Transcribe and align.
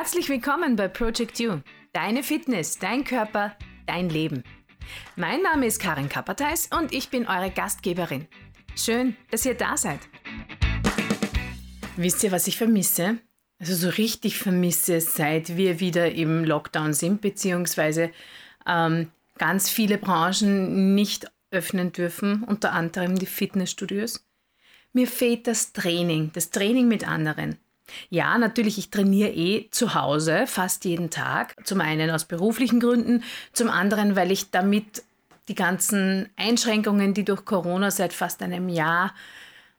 Herzlich 0.00 0.30
willkommen 0.30 0.76
bei 0.76 0.88
Project 0.88 1.38
You. 1.40 1.60
Deine 1.92 2.22
Fitness, 2.22 2.78
dein 2.78 3.04
Körper, 3.04 3.54
dein 3.84 4.08
Leben. 4.08 4.44
Mein 5.14 5.42
Name 5.42 5.66
ist 5.66 5.78
Karin 5.78 6.08
Kapperteis 6.08 6.70
und 6.74 6.94
ich 6.94 7.10
bin 7.10 7.26
eure 7.26 7.50
Gastgeberin. 7.50 8.26
Schön, 8.74 9.14
dass 9.30 9.44
ihr 9.44 9.52
da 9.52 9.76
seid. 9.76 10.00
Wisst 11.98 12.24
ihr, 12.24 12.32
was 12.32 12.46
ich 12.46 12.56
vermisse? 12.56 13.18
Also 13.58 13.74
so 13.74 13.90
richtig 13.90 14.38
vermisse, 14.38 15.02
seit 15.02 15.58
wir 15.58 15.80
wieder 15.80 16.10
im 16.10 16.46
Lockdown 16.46 16.94
sind, 16.94 17.20
beziehungsweise 17.20 18.10
ähm, 18.66 19.10
ganz 19.36 19.68
viele 19.68 19.98
Branchen 19.98 20.94
nicht 20.94 21.30
öffnen 21.50 21.92
dürfen, 21.92 22.42
unter 22.44 22.72
anderem 22.72 23.18
die 23.18 23.26
Fitnessstudios. 23.26 24.26
Mir 24.94 25.06
fehlt 25.06 25.46
das 25.46 25.74
Training, 25.74 26.30
das 26.32 26.48
Training 26.48 26.88
mit 26.88 27.06
anderen. 27.06 27.58
Ja, 28.08 28.38
natürlich, 28.38 28.78
ich 28.78 28.90
trainiere 28.90 29.30
eh 29.30 29.68
zu 29.70 29.94
Hause 29.94 30.44
fast 30.46 30.84
jeden 30.84 31.10
Tag. 31.10 31.54
Zum 31.64 31.80
einen 31.80 32.10
aus 32.10 32.24
beruflichen 32.24 32.80
Gründen, 32.80 33.22
zum 33.52 33.68
anderen, 33.68 34.16
weil 34.16 34.30
ich 34.30 34.50
damit 34.50 35.02
die 35.48 35.54
ganzen 35.54 36.28
Einschränkungen, 36.36 37.14
die 37.14 37.24
durch 37.24 37.44
Corona 37.44 37.90
seit 37.90 38.12
fast 38.12 38.42
einem 38.42 38.68
Jahr 38.68 39.14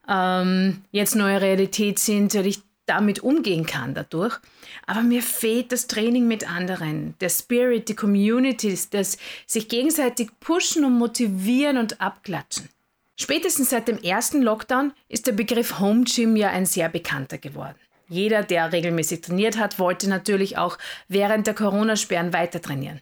ähm, 0.08 0.82
jetzt 0.92 1.16
neue 1.16 1.42
Realität 1.42 2.00
sind, 2.00 2.34
weil 2.36 2.48
ich 2.48 2.62
damit 2.86 3.22
umgehen 3.22 3.66
kann 3.66 3.94
dadurch. 3.94 4.38
Aber 4.86 5.02
mir 5.02 5.22
fehlt 5.22 5.72
das 5.72 5.88
Training 5.88 6.28
mit 6.28 6.50
anderen, 6.50 7.16
der 7.22 7.30
Spirit, 7.30 7.88
die 7.88 7.96
Communities, 7.96 8.90
das 8.90 9.18
sich 9.46 9.70
gegenseitig 9.70 10.30
pushen 10.40 10.84
und 10.84 10.98
motivieren 10.98 11.78
und 11.78 12.02
abklatschen. 12.02 12.68
Spätestens 13.16 13.70
seit 13.70 13.88
dem 13.88 14.00
ersten 14.00 14.42
Lockdown 14.42 14.94
ist 15.08 15.28
der 15.28 15.34
Begriff 15.34 15.80
Home 15.80 16.04
Gym 16.04 16.36
ja 16.36 16.50
ein 16.50 16.66
sehr 16.66 16.90
bekannter 16.90 17.38
geworden. 17.38 17.78
Jeder, 18.12 18.44
der 18.44 18.74
regelmäßig 18.74 19.22
trainiert 19.22 19.58
hat, 19.58 19.80
wollte 19.80 20.10
natürlich 20.10 20.58
auch 20.58 20.78
während 21.08 21.48
der 21.48 21.54
Corona-Sperren 21.54 22.34
weiter 22.34 22.62
trainieren. 22.62 23.02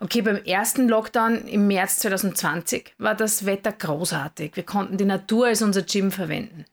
Okay, 0.00 0.22
beim 0.22 0.36
ersten 0.36 0.88
Lockdown 0.88 1.46
im 1.46 1.66
März 1.66 1.98
2020 1.98 2.94
war 2.96 3.14
das 3.14 3.44
Wetter 3.44 3.72
großartig. 3.72 4.52
Wir 4.56 4.62
konnten 4.62 4.96
die 4.96 5.04
Natur 5.04 5.48
als 5.48 5.60
unser 5.60 5.82
Gym 5.82 6.10
verwenden. 6.10 6.64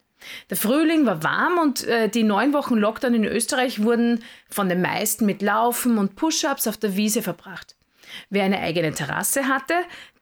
Der 0.50 0.56
Frühling 0.56 1.06
war 1.06 1.24
warm 1.24 1.58
und 1.58 1.86
äh, 1.88 2.08
die 2.08 2.24
neun 2.24 2.54
Wochen 2.54 2.76
Lockdown 2.76 3.16
in 3.16 3.26
Österreich 3.26 3.84
wurden 3.84 4.24
von 4.50 4.70
den 4.70 4.82
meisten 4.82 5.26
mit 5.26 5.42
Laufen 5.42 5.98
und 5.98 6.16
Push-ups 6.16 6.68
auf 6.68 6.78
der 6.78 6.96
Wiese 6.96 7.22
verbracht. 7.22 7.76
Wer 8.30 8.46
eine 8.46 8.60
eigene 8.62 8.94
Terrasse 8.94 9.50
hatte, 9.50 9.74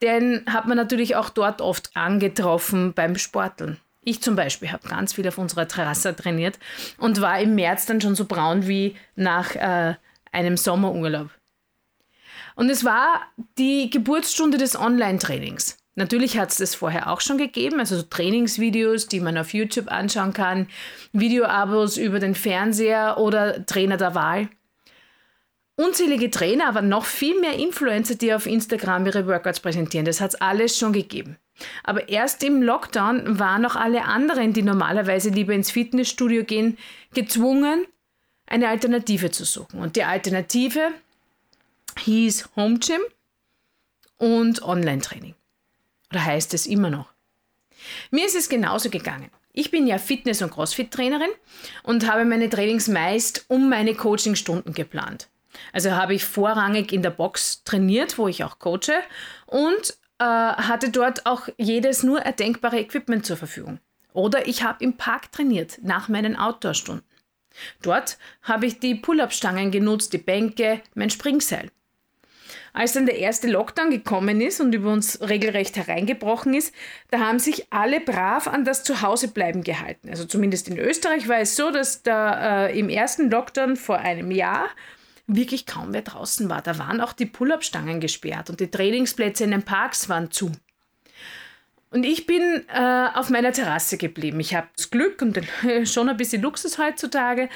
den 0.02 0.46
hat 0.48 0.66
man 0.66 0.78
natürlich 0.78 1.16
auch 1.16 1.30
dort 1.30 1.62
oft 1.62 1.96
angetroffen 1.96 2.94
beim 2.94 3.18
Sporteln. 3.18 3.78
Ich 4.10 4.22
zum 4.22 4.36
Beispiel 4.36 4.72
habe 4.72 4.88
ganz 4.88 5.14
viel 5.14 5.28
auf 5.28 5.38
unserer 5.38 5.68
Terrasse 5.68 6.16
trainiert 6.16 6.58
und 6.98 7.22
war 7.22 7.40
im 7.40 7.54
März 7.54 7.86
dann 7.86 8.02
schon 8.02 8.16
so 8.16 8.26
braun 8.26 8.68
wie 8.68 8.96
nach 9.16 9.56
äh, 9.56 9.94
einem 10.32 10.58
Sommerurlaub. 10.58 11.30
Und 12.56 12.72
es 12.72 12.84
war 12.84 13.22
die 13.60 13.92
Geburtsstunde 13.92 14.58
des 14.58 14.76
Online-Trainings. 14.76 15.78
Natürlich 15.94 16.40
hat 16.40 16.50
es 16.50 16.58
das 16.58 16.74
vorher 16.74 17.12
auch 17.12 17.22
schon 17.22 17.38
gegeben, 17.38 17.80
also 17.80 17.98
so 17.98 18.02
Trainingsvideos, 18.02 19.10
die 19.10 19.20
man 19.20 19.38
auf 19.38 19.54
YouTube 19.54 19.92
anschauen 19.92 20.34
kann, 20.34 20.68
Videoabos 21.14 21.98
über 21.98 22.18
den 22.18 22.34
Fernseher 22.34 23.20
oder 23.20 23.64
Trainer 23.68 23.98
der 23.98 24.16
Wahl. 24.16 24.50
Unzählige 25.76 26.32
Trainer, 26.32 26.68
aber 26.68 26.82
noch 26.82 27.06
viel 27.06 27.40
mehr 27.40 27.54
Influencer, 27.60 28.16
die 28.16 28.34
auf 28.34 28.48
Instagram 28.48 29.06
ihre 29.06 29.28
Workouts 29.28 29.60
präsentieren. 29.60 30.08
Das 30.08 30.20
hat 30.20 30.34
es 30.34 30.42
alles 30.42 30.80
schon 30.80 30.94
gegeben. 30.94 31.38
Aber 31.84 32.10
erst 32.10 32.44
im 32.44 32.62
Lockdown 32.62 33.40
waren 33.40 33.66
auch 33.66 33.76
alle 33.76 34.06
anderen, 34.06 34.54
die 34.54 34.62
normalerweise 34.62 35.30
lieber 35.30 35.54
ins 35.54 35.72
Fitnessstudio 35.72 36.44
gehen, 36.44 36.78
gezwungen, 37.14 37.86
eine 38.48 38.70
Alternative 38.70 39.32
zu 39.32 39.46
suchen. 39.46 39.80
Und 39.80 39.96
die 39.96 40.04
Alternative 40.04 40.92
hieß 41.98 42.50
Home 42.56 42.80
Gym 42.80 43.02
und 44.18 44.64
Online-Training. 44.64 45.36
Oder 46.12 46.26
heißt 46.26 46.54
es 46.54 46.66
immer 46.66 46.90
noch? 46.90 47.12
Mir 48.12 48.26
ist 48.26 48.36
es 48.36 48.50
genauso 48.50 48.90
gegangen. 48.90 49.30
Ich 49.52 49.72
bin 49.72 49.88
ja 49.88 49.98
Fitness- 49.98 50.42
und 50.42 50.52
Crossfit-Trainerin 50.52 51.32
und 51.84 52.10
habe 52.10 52.26
meine 52.26 52.50
Trainings 52.50 52.88
meist 52.88 53.46
um 53.48 53.70
meine 53.70 53.96
Coachingstunden 53.96 54.74
geplant. 54.74 55.28
Also 55.74 55.92
habe 55.92 56.14
ich 56.14 56.24
vorrangig 56.24 56.92
in 56.92 57.02
der 57.02 57.10
Box 57.10 57.64
trainiert, 57.64 58.18
wo 58.18 58.28
ich 58.28 58.44
auch 58.44 58.60
coache 58.60 59.02
und 59.48 59.98
äh, 60.20 60.24
hatte 60.24 60.90
dort 60.90 61.26
auch 61.26 61.48
jedes 61.58 62.04
nur 62.04 62.20
erdenkbare 62.20 62.80
Equipment 62.80 63.26
zur 63.26 63.38
Verfügung. 63.38 63.80
Oder 64.14 64.48
ich 64.48 64.64
habe 64.64 64.84
im 64.84 64.98
Park 64.98 65.32
trainiert, 65.32 65.80
nach 65.82 66.10
meinen 66.10 66.36
Outdoor-Stunden. 66.36 67.06
Dort 67.82 68.18
habe 68.44 68.66
ich 68.66 68.80
die 68.80 68.96
Pull-up-Stangen 68.96 69.72
genutzt, 69.72 70.14
die 70.14 70.18
Bänke, 70.18 70.82
mein 70.94 71.10
Springseil. 71.10 71.72
Als 72.74 72.94
dann 72.94 73.06
der 73.06 73.18
erste 73.18 73.48
Lockdown 73.48 73.90
gekommen 73.90 74.42
ist 74.42 74.62
und 74.62 74.74
über 74.74 74.92
uns 74.92 75.20
regelrecht 75.22 75.76
hereingebrochen 75.76 76.54
ist, 76.54 76.74
da 77.10 77.20
haben 77.20 77.40
sich 77.40 77.72
alle 77.72 78.00
brav 78.00 78.48
an 78.48 78.64
das 78.64 78.84
Zuhausebleiben 78.84 79.64
gehalten. 79.64 80.10
Also 80.10 80.26
zumindest 80.26 80.68
in 80.68 80.78
Österreich 80.78 81.28
war 81.28 81.40
es 81.40 81.56
so, 81.56 81.72
dass 81.72 82.04
da 82.04 82.68
äh, 82.68 82.80
im 82.80 82.90
ersten 82.90 83.32
Lockdown 83.32 83.76
vor 83.76 83.98
einem 83.98 84.32
Jahr 84.32 84.70
wirklich 85.30 85.66
kaum 85.66 85.94
wer 85.94 86.02
draußen 86.02 86.50
war. 86.50 86.62
Da 86.62 86.78
waren 86.78 87.02
auch 87.02 87.14
die 87.14 87.26
Pull-up-Stangen 87.26 88.00
gesperrt 88.00 88.50
und 88.50 88.60
die 88.60 88.72
Trainingsplätze 88.72 89.44
in 89.44 89.52
den 89.52 89.64
Parks 89.64 90.10
waren 90.10 90.32
zu. 90.32 90.52
Und 91.92 92.04
ich 92.04 92.26
bin 92.26 92.64
äh, 92.68 93.08
auf 93.14 93.30
meiner 93.30 93.52
Terrasse 93.52 93.98
geblieben. 93.98 94.40
Ich 94.40 94.54
habe 94.54 94.68
das 94.76 94.92
Glück 94.92 95.22
und 95.22 95.40
schon 95.86 96.10
ein 96.10 96.18
bisschen 96.18 96.42
Luxus 96.42 96.78
heutzutage, 96.78 97.50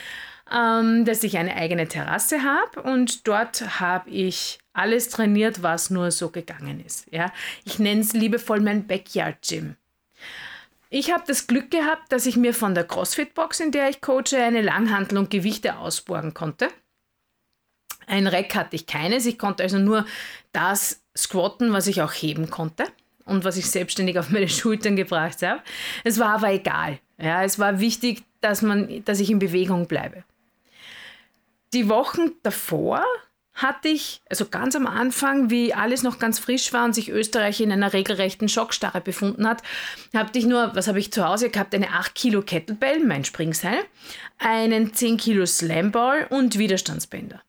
ähm, 0.51 1.05
dass 1.05 1.23
ich 1.23 1.37
eine 1.37 1.55
eigene 1.55 1.87
Terrasse 1.87 2.43
habe 2.43 2.81
und 2.81 3.27
dort 3.27 3.79
habe 3.79 4.09
ich 4.09 4.59
alles 4.73 5.09
trainiert, 5.09 5.61
was 5.61 5.89
nur 5.89 6.09
so 6.11 6.29
gegangen 6.29 6.83
ist. 6.83 7.05
Ja? 7.11 7.31
Ich 7.63 7.77
nenne 7.77 8.01
es 8.01 8.13
liebevoll 8.13 8.59
mein 8.59 8.87
Backyard 8.87 9.37
Gym. 9.47 9.75
Ich 10.89 11.11
habe 11.11 11.23
das 11.25 11.47
Glück 11.47 11.71
gehabt, 11.71 12.11
dass 12.11 12.27
ich 12.27 12.37
mir 12.37 12.53
von 12.53 12.75
der 12.75 12.83
CrossFit-Box, 12.83 13.59
in 13.61 13.71
der 13.71 13.89
ich 13.89 14.01
coache, 14.01 14.37
eine 14.37 14.61
Langhantel 14.61 15.17
und 15.17 15.31
Gewichte 15.31 15.77
ausborgen 15.77 16.35
konnte. 16.35 16.67
Ein 18.07 18.27
Rack 18.27 18.55
hatte 18.55 18.75
ich 18.75 18.85
keines. 18.85 19.25
Ich 19.25 19.37
konnte 19.37 19.63
also 19.63 19.77
nur 19.77 20.05
das 20.51 21.01
squatten, 21.17 21.73
was 21.73 21.87
ich 21.87 22.01
auch 22.01 22.11
heben 22.11 22.49
konnte 22.49 22.85
und 23.25 23.45
was 23.45 23.57
ich 23.57 23.69
selbstständig 23.69 24.19
auf 24.19 24.29
meine 24.29 24.49
Schultern 24.49 24.95
gebracht 24.95 25.41
habe. 25.41 25.61
Es 26.03 26.19
war 26.19 26.35
aber 26.35 26.51
egal. 26.51 26.99
Ja, 27.17 27.43
es 27.43 27.59
war 27.59 27.79
wichtig, 27.79 28.23
dass, 28.41 28.61
man, 28.61 29.03
dass 29.05 29.19
ich 29.19 29.29
in 29.29 29.39
Bewegung 29.39 29.87
bleibe. 29.87 30.23
Die 31.73 31.89
Wochen 31.89 32.31
davor 32.43 33.03
hatte 33.53 33.87
ich, 33.87 34.21
also 34.29 34.45
ganz 34.45 34.75
am 34.75 34.87
Anfang, 34.87 35.49
wie 35.51 35.73
alles 35.73 36.01
noch 36.01 36.17
ganz 36.17 36.39
frisch 36.39 36.73
war 36.73 36.85
und 36.85 36.93
sich 36.93 37.09
Österreich 37.09 37.61
in 37.61 37.71
einer 37.71 37.93
regelrechten 37.93 38.49
Schockstarre 38.49 38.99
befunden 38.99 39.47
hat, 39.47 39.61
hatte 40.13 40.39
ich 40.39 40.45
nur, 40.45 40.75
was 40.75 40.87
habe 40.87 40.99
ich 40.99 41.13
zu 41.13 41.23
Hause 41.25 41.49
gehabt? 41.49 41.73
Eine 41.75 41.91
8 41.91 42.15
Kilo 42.15 42.41
Kettlebell, 42.41 43.03
mein 43.03 43.25
Springseil, 43.25 43.79
einen 44.39 44.93
10 44.93 45.17
Kilo 45.17 45.45
Slamball 45.45 46.25
und 46.29 46.57
Widerstandsbänder 46.57 47.41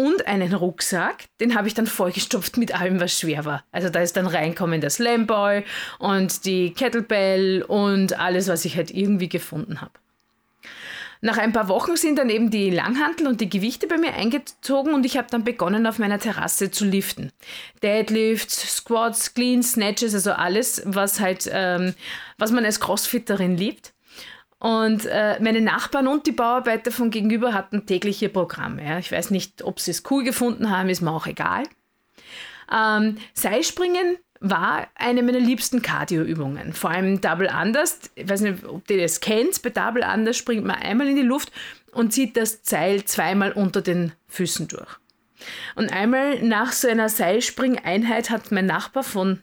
und 0.00 0.26
einen 0.26 0.54
Rucksack, 0.54 1.26
den 1.40 1.54
habe 1.54 1.68
ich 1.68 1.74
dann 1.74 1.86
vollgestopft 1.86 2.56
mit 2.56 2.74
allem, 2.74 3.00
was 3.00 3.20
schwer 3.20 3.44
war. 3.44 3.64
Also 3.70 3.90
da 3.90 4.00
ist 4.00 4.16
dann 4.16 4.26
reinkommen 4.26 4.80
der 4.80 4.88
Slamboy 4.88 5.62
und 5.98 6.46
die 6.46 6.72
Kettlebell 6.72 7.62
und 7.68 8.18
alles, 8.18 8.48
was 8.48 8.64
ich 8.64 8.76
halt 8.76 8.90
irgendwie 8.90 9.28
gefunden 9.28 9.82
habe. 9.82 9.92
Nach 11.20 11.36
ein 11.36 11.52
paar 11.52 11.68
Wochen 11.68 11.96
sind 11.96 12.18
dann 12.18 12.30
eben 12.30 12.50
die 12.50 12.70
Langhantel 12.70 13.26
und 13.26 13.42
die 13.42 13.50
Gewichte 13.50 13.86
bei 13.86 13.98
mir 13.98 14.14
eingezogen 14.14 14.94
und 14.94 15.04
ich 15.04 15.18
habe 15.18 15.28
dann 15.30 15.44
begonnen, 15.44 15.86
auf 15.86 15.98
meiner 15.98 16.18
Terrasse 16.18 16.70
zu 16.70 16.86
liften. 16.86 17.30
Deadlifts, 17.82 18.76
Squats, 18.76 19.34
Cleans, 19.34 19.72
Snatches, 19.72 20.14
also 20.14 20.32
alles, 20.32 20.80
was 20.86 21.20
halt, 21.20 21.46
ähm, 21.52 21.94
was 22.38 22.52
man 22.52 22.64
als 22.64 22.80
Crossfitterin 22.80 23.58
liebt. 23.58 23.92
Und 24.60 25.06
äh, 25.06 25.40
meine 25.40 25.62
Nachbarn 25.62 26.06
und 26.06 26.26
die 26.26 26.32
Bauarbeiter 26.32 26.92
von 26.92 27.10
gegenüber 27.10 27.54
hatten 27.54 27.86
tägliche 27.86 28.28
Programme. 28.28 28.84
Ja. 28.84 28.98
Ich 28.98 29.10
weiß 29.10 29.30
nicht, 29.30 29.62
ob 29.62 29.80
sie 29.80 29.90
es 29.90 30.02
cool 30.10 30.22
gefunden 30.22 30.70
haben, 30.70 30.90
ist 30.90 31.00
mir 31.00 31.12
auch 31.12 31.26
egal. 31.26 31.64
Ähm, 32.70 33.16
Seilspringen 33.32 34.18
war 34.40 34.86
eine 34.94 35.22
meiner 35.22 35.40
liebsten 35.40 35.80
Cardio-Übungen. 35.80 36.74
Vor 36.74 36.90
allem 36.90 37.22
Double 37.22 37.50
Unders. 37.50 38.00
Ich 38.14 38.28
weiß 38.28 38.42
nicht, 38.42 38.64
ob 38.64 38.88
ihr 38.90 39.00
das 39.00 39.20
kennt. 39.20 39.62
Bei 39.62 39.70
Double 39.70 40.04
Unders 40.04 40.36
springt 40.36 40.66
man 40.66 40.76
einmal 40.76 41.08
in 41.08 41.16
die 41.16 41.22
Luft 41.22 41.50
und 41.92 42.12
zieht 42.12 42.36
das 42.36 42.60
Seil 42.62 43.04
zweimal 43.04 43.52
unter 43.52 43.80
den 43.80 44.12
Füßen 44.28 44.68
durch. 44.68 44.88
Und 45.74 45.90
einmal 45.90 46.42
nach 46.42 46.72
so 46.72 46.86
einer 46.86 47.08
Seilspringeinheit 47.08 48.28
hat 48.28 48.52
mein 48.52 48.66
Nachbar 48.66 49.04
von 49.04 49.40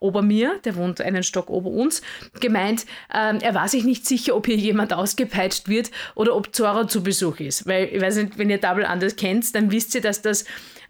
ober 0.00 0.22
mir, 0.22 0.58
der 0.64 0.76
wohnt 0.76 1.00
einen 1.00 1.22
Stock 1.22 1.50
ober 1.50 1.70
uns, 1.70 2.02
gemeint, 2.40 2.86
ähm, 3.12 3.38
er 3.40 3.54
war 3.54 3.68
sich 3.68 3.84
nicht 3.84 4.06
sicher, 4.06 4.36
ob 4.36 4.46
hier 4.46 4.56
jemand 4.56 4.92
ausgepeitscht 4.92 5.68
wird 5.68 5.90
oder 6.14 6.36
ob 6.36 6.54
Zora 6.54 6.88
zu 6.88 7.02
Besuch 7.02 7.40
ist. 7.40 7.66
Weil, 7.66 7.88
ich 7.92 8.00
weiß 8.00 8.16
nicht, 8.16 8.38
wenn 8.38 8.50
ihr 8.50 8.58
Double 8.58 8.84
Anders 8.84 9.16
kennt, 9.16 9.54
dann 9.54 9.70
wisst 9.70 9.94
ihr, 9.94 10.00
dass 10.00 10.22
das 10.22 10.44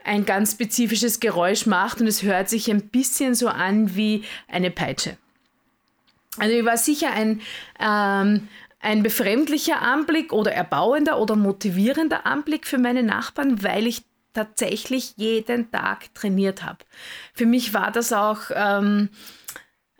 ein 0.05 0.27
ganz 0.27 0.53
spezifisches 0.53 1.21
Geräusch 1.21 1.67
macht 1.67 2.01
und 2.01 2.07
es 2.07 2.23
hört 2.23 2.49
sich 2.49 2.71
ein 2.71 2.89
bisschen 2.89 3.35
so 3.35 3.49
an 3.49 3.97
wie 3.97 4.25
eine 4.49 4.71
Peitsche. 4.71 5.17
Also 6.39 6.65
war 6.65 6.77
sicher 6.77 7.13
ein, 7.13 7.41
ähm, 7.81 8.49
ein 8.81 9.03
befremdlicher 9.03 9.81
Anblick 9.81 10.33
oder 10.33 10.53
erbauender 10.53 11.19
oder 11.19 11.37
motivierender 11.37 12.27
Anblick 12.27 12.67
für 12.67 12.79
meine 12.79 13.03
Nachbarn, 13.03 13.63
weil 13.63 13.87
ich 13.87 14.03
tatsächlich 14.35 15.15
jeden 15.17 15.71
Tag 15.71 16.15
trainiert 16.15 16.63
habe. 16.63 16.79
Für 17.33 17.47
mich 17.47 17.73
war 17.73 17.91
das 17.91 18.13
auch 18.13 18.51
ähm, 18.55 19.09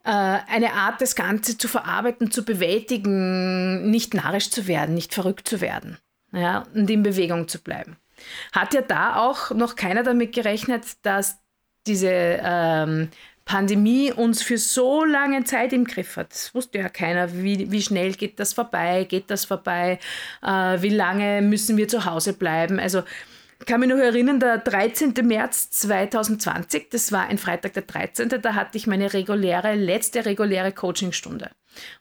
äh, 0.05 0.11
eine 0.11 0.75
Art, 0.75 1.01
das 1.01 1.17
Ganze 1.17 1.57
zu 1.57 1.69
verarbeiten, 1.69 2.31
zu 2.31 2.45
bewältigen, 2.45 3.91
nicht 3.91 4.13
narrisch 4.13 4.51
zu 4.51 4.67
werden, 4.67 4.95
nicht 4.95 5.15
verrückt 5.15 5.49
zu 5.49 5.61
werden 5.61 5.99
ja, 6.33 6.65
und 6.75 6.91
in 6.91 7.03
Bewegung 7.03 7.49
zu 7.49 7.59
bleiben. 7.59 7.97
Hat 8.53 8.75
ja 8.75 8.83
da 8.83 9.17
auch 9.17 9.51
noch 9.51 9.77
keiner 9.77 10.03
damit 10.03 10.35
gerechnet, 10.35 10.85
dass 11.03 11.39
diese 11.87 12.11
ähm, 12.11 13.09
Pandemie 13.45 14.13
uns 14.13 14.43
für 14.43 14.57
so 14.57 15.05
lange 15.05 15.45
Zeit 15.45 15.73
im 15.73 15.85
Griff 15.85 16.17
hat. 16.17 16.33
Das 16.33 16.55
wusste 16.55 16.79
ja 16.79 16.89
keiner, 16.89 17.33
wie, 17.35 17.71
wie 17.71 17.83
schnell 17.83 18.13
geht 18.13 18.41
das 18.41 18.55
vorbei, 18.55 19.05
geht 19.05 19.31
das 19.31 19.45
vorbei, 19.45 19.99
äh, 20.43 20.49
wie 20.81 20.91
lange 20.91 21.43
müssen 21.43 21.77
wir 21.77 21.89
zu 21.89 22.05
Hause 22.05 22.33
bleiben. 22.33 22.81
Also 22.81 23.03
ich 23.61 23.67
kann 23.67 23.81
mich 23.81 23.89
noch 23.89 23.97
erinnern, 23.97 24.41
der 24.41 24.59
13. 24.59 25.15
März 25.23 25.71
2020, 25.71 26.91
das 26.91 27.13
war 27.13 27.27
ein 27.27 27.39
Freitag 27.39 27.75
der 27.75 27.83
13., 27.83 28.29
da 28.29 28.55
hatte 28.55 28.77
ich 28.77 28.87
meine 28.87 29.13
reguläre, 29.13 29.75
letzte 29.75 30.25
reguläre 30.25 30.73
Coachingstunde. 30.73 31.51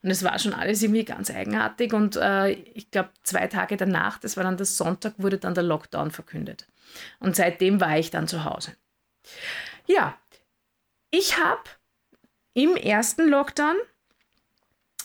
Und 0.02 0.12
es 0.12 0.24
war 0.24 0.38
schon 0.40 0.54
alles 0.54 0.84
irgendwie 0.84 1.06
ganz 1.06 1.32
eigenartig 1.32 1.94
und 1.94 2.16
äh, 2.16 2.50
ich 2.50 2.92
glaube, 2.92 3.10
zwei 3.24 3.48
Tage 3.48 3.78
danach, 3.78 4.20
das 4.20 4.38
war 4.38 4.44
dann 4.44 4.58
der 4.58 4.66
Sonntag, 4.66 5.14
wurde 5.18 5.38
dann 5.38 5.54
der 5.54 5.64
Lockdown 5.64 6.12
verkündet. 6.12 6.68
Und 7.20 7.36
seitdem 7.36 7.82
war 7.82 7.98
ich 7.98 8.12
dann 8.12 8.28
zu 8.28 8.44
Hause. 8.44 8.76
Ja, 9.88 10.18
ich 11.10 11.38
habe 11.38 11.64
im 12.54 12.76
ersten 12.76 13.28
Lockdown, 13.28 13.76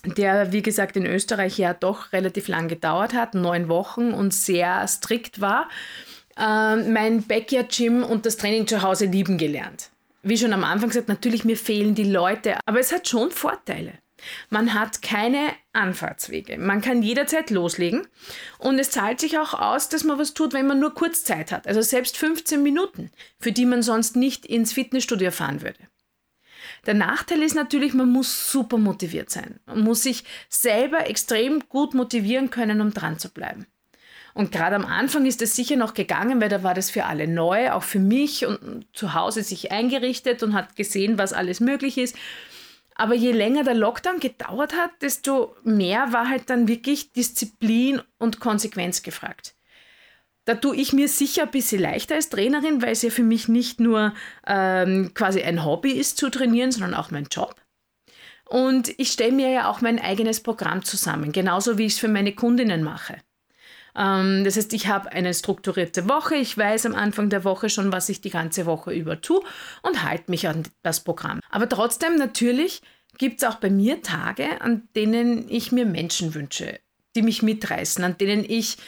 der 0.04 0.52
wie 0.52 0.62
gesagt 0.62 0.96
in 0.96 1.06
Österreich 1.06 1.58
ja 1.58 1.74
doch 1.74 2.12
relativ 2.12 2.48
lang 2.48 2.68
gedauert 2.68 3.14
hat, 3.14 3.34
neun 3.34 3.68
Wochen 3.68 4.12
und 4.12 4.32
sehr 4.32 4.86
strikt 4.86 5.40
war, 5.40 5.68
äh, 6.38 6.76
mein 6.76 7.22
Backyard 7.22 7.74
Gym 7.76 8.02
und 8.02 8.26
das 8.26 8.36
Training 8.36 8.66
zu 8.66 8.82
Hause 8.82 9.06
lieben 9.06 9.38
gelernt. 9.38 9.90
Wie 10.22 10.36
schon 10.36 10.52
am 10.52 10.64
Anfang 10.64 10.88
gesagt, 10.88 11.08
natürlich 11.08 11.44
mir 11.44 11.56
fehlen 11.56 11.94
die 11.94 12.04
Leute, 12.04 12.58
aber 12.66 12.80
es 12.80 12.92
hat 12.92 13.08
schon 13.08 13.30
Vorteile. 13.30 13.92
Man 14.50 14.74
hat 14.74 15.00
keine 15.00 15.50
Anfahrtswege. 15.72 16.58
Man 16.58 16.80
kann 16.80 17.02
jederzeit 17.02 17.50
loslegen 17.50 18.06
und 18.58 18.78
es 18.78 18.90
zahlt 18.90 19.20
sich 19.20 19.38
auch 19.38 19.54
aus, 19.54 19.88
dass 19.88 20.04
man 20.04 20.18
was 20.18 20.34
tut, 20.34 20.52
wenn 20.52 20.66
man 20.66 20.80
nur 20.80 20.94
kurz 20.94 21.22
Zeit 21.22 21.52
hat. 21.52 21.68
Also 21.68 21.82
selbst 21.82 22.16
15 22.16 22.62
Minuten, 22.62 23.10
für 23.38 23.52
die 23.52 23.64
man 23.64 23.82
sonst 23.82 24.16
nicht 24.16 24.44
ins 24.44 24.72
Fitnessstudio 24.72 25.30
fahren 25.30 25.62
würde. 25.62 25.78
Der 26.86 26.94
Nachteil 26.94 27.42
ist 27.42 27.54
natürlich, 27.54 27.94
man 27.94 28.10
muss 28.10 28.50
super 28.50 28.78
motiviert 28.78 29.30
sein. 29.30 29.60
Man 29.66 29.80
muss 29.80 30.02
sich 30.02 30.24
selber 30.48 31.08
extrem 31.08 31.68
gut 31.68 31.94
motivieren 31.94 32.50
können, 32.50 32.80
um 32.80 32.92
dran 32.92 33.18
zu 33.18 33.28
bleiben. 33.28 33.66
Und 34.38 34.52
gerade 34.52 34.76
am 34.76 34.86
Anfang 34.86 35.26
ist 35.26 35.42
es 35.42 35.56
sicher 35.56 35.74
noch 35.74 35.94
gegangen, 35.94 36.40
weil 36.40 36.48
da 36.48 36.62
war 36.62 36.72
das 36.72 36.92
für 36.92 37.06
alle 37.06 37.26
neu, 37.26 37.72
auch 37.72 37.82
für 37.82 37.98
mich 37.98 38.46
und 38.46 38.86
zu 38.92 39.12
Hause 39.12 39.42
sich 39.42 39.72
eingerichtet 39.72 40.44
und 40.44 40.54
hat 40.54 40.76
gesehen, 40.76 41.18
was 41.18 41.32
alles 41.32 41.58
möglich 41.58 41.98
ist. 41.98 42.14
Aber 42.94 43.14
je 43.14 43.32
länger 43.32 43.64
der 43.64 43.74
Lockdown 43.74 44.20
gedauert 44.20 44.76
hat, 44.76 44.92
desto 45.00 45.56
mehr 45.64 46.12
war 46.12 46.28
halt 46.28 46.50
dann 46.50 46.68
wirklich 46.68 47.12
Disziplin 47.12 48.00
und 48.18 48.38
Konsequenz 48.38 49.02
gefragt. 49.02 49.56
Da 50.44 50.54
tue 50.54 50.76
ich 50.76 50.92
mir 50.92 51.08
sicher 51.08 51.42
ein 51.42 51.50
bisschen 51.50 51.82
leichter 51.82 52.14
als 52.14 52.28
Trainerin, 52.28 52.80
weil 52.80 52.92
es 52.92 53.02
ja 53.02 53.10
für 53.10 53.24
mich 53.24 53.48
nicht 53.48 53.80
nur 53.80 54.14
ähm, 54.46 55.14
quasi 55.14 55.42
ein 55.42 55.64
Hobby 55.64 55.90
ist 55.90 56.16
zu 56.16 56.30
trainieren, 56.30 56.70
sondern 56.70 56.94
auch 56.94 57.10
mein 57.10 57.26
Job. 57.28 57.56
Und 58.44 58.96
ich 59.00 59.10
stelle 59.10 59.32
mir 59.32 59.50
ja 59.50 59.68
auch 59.68 59.80
mein 59.80 59.98
eigenes 59.98 60.40
Programm 60.44 60.84
zusammen, 60.84 61.32
genauso 61.32 61.76
wie 61.76 61.86
ich 61.86 61.94
es 61.94 61.98
für 61.98 62.06
meine 62.06 62.36
Kundinnen 62.36 62.84
mache. 62.84 63.16
Ähm, 63.98 64.44
das 64.44 64.56
heißt, 64.56 64.72
ich 64.72 64.86
habe 64.86 65.10
eine 65.12 65.34
strukturierte 65.34 66.08
Woche, 66.08 66.36
ich 66.36 66.56
weiß 66.56 66.86
am 66.86 66.94
Anfang 66.94 67.28
der 67.28 67.44
Woche 67.44 67.68
schon, 67.68 67.92
was 67.92 68.08
ich 68.08 68.20
die 68.20 68.30
ganze 68.30 68.64
Woche 68.64 68.92
über 68.92 69.20
tue 69.20 69.42
und 69.82 70.02
halte 70.04 70.30
mich 70.30 70.46
an 70.46 70.62
das 70.82 71.00
Programm. 71.00 71.40
Aber 71.50 71.68
trotzdem 71.68 72.16
natürlich 72.16 72.80
gibt 73.18 73.42
es 73.42 73.48
auch 73.48 73.56
bei 73.56 73.70
mir 73.70 74.02
Tage, 74.02 74.60
an 74.60 74.88
denen 74.94 75.48
ich 75.48 75.72
mir 75.72 75.84
Menschen 75.84 76.34
wünsche, 76.34 76.78
die 77.16 77.22
mich 77.22 77.42
mitreißen, 77.42 78.04
an 78.04 78.16
denen 78.16 78.44
ich 78.48 78.78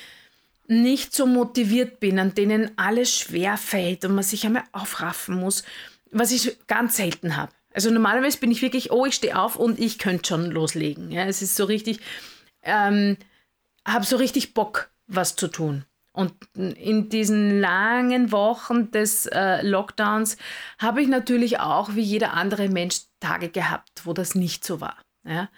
nicht 0.68 1.12
so 1.12 1.26
motiviert 1.26 1.98
bin, 1.98 2.20
an 2.20 2.34
denen 2.34 2.70
alles 2.78 3.12
schwer 3.12 3.56
fällt 3.56 4.04
und 4.04 4.14
man 4.14 4.22
sich 4.22 4.46
einmal 4.46 4.62
aufraffen 4.70 5.34
muss, 5.34 5.64
was 6.12 6.30
ich 6.30 6.56
ganz 6.68 6.96
selten 6.96 7.36
habe. 7.36 7.50
Also 7.74 7.90
normalerweise 7.90 8.38
bin 8.38 8.52
ich 8.52 8.62
wirklich, 8.62 8.92
oh, 8.92 9.04
ich 9.04 9.16
stehe 9.16 9.36
auf 9.36 9.56
und 9.56 9.80
ich 9.80 9.98
könnte 9.98 10.28
schon 10.28 10.50
loslegen. 10.50 11.10
Ja, 11.10 11.24
es 11.24 11.42
ist 11.42 11.56
so 11.56 11.64
richtig, 11.64 11.98
ähm, 12.62 13.16
habe 13.84 14.04
so 14.04 14.16
richtig 14.16 14.54
Bock, 14.54 14.90
was 15.10 15.36
zu 15.36 15.48
tun. 15.48 15.84
Und 16.12 16.34
in 16.54 17.08
diesen 17.08 17.60
langen 17.60 18.32
Wochen 18.32 18.90
des 18.90 19.26
äh, 19.26 19.62
Lockdowns 19.62 20.36
habe 20.78 21.02
ich 21.02 21.08
natürlich 21.08 21.60
auch, 21.60 21.94
wie 21.94 22.02
jeder 22.02 22.34
andere 22.34 22.68
Mensch, 22.68 23.02
Tage 23.20 23.48
gehabt, 23.48 24.06
wo 24.06 24.12
das 24.12 24.34
nicht 24.34 24.64
so 24.64 24.80
war. 24.80 24.96
Ja? 25.24 25.48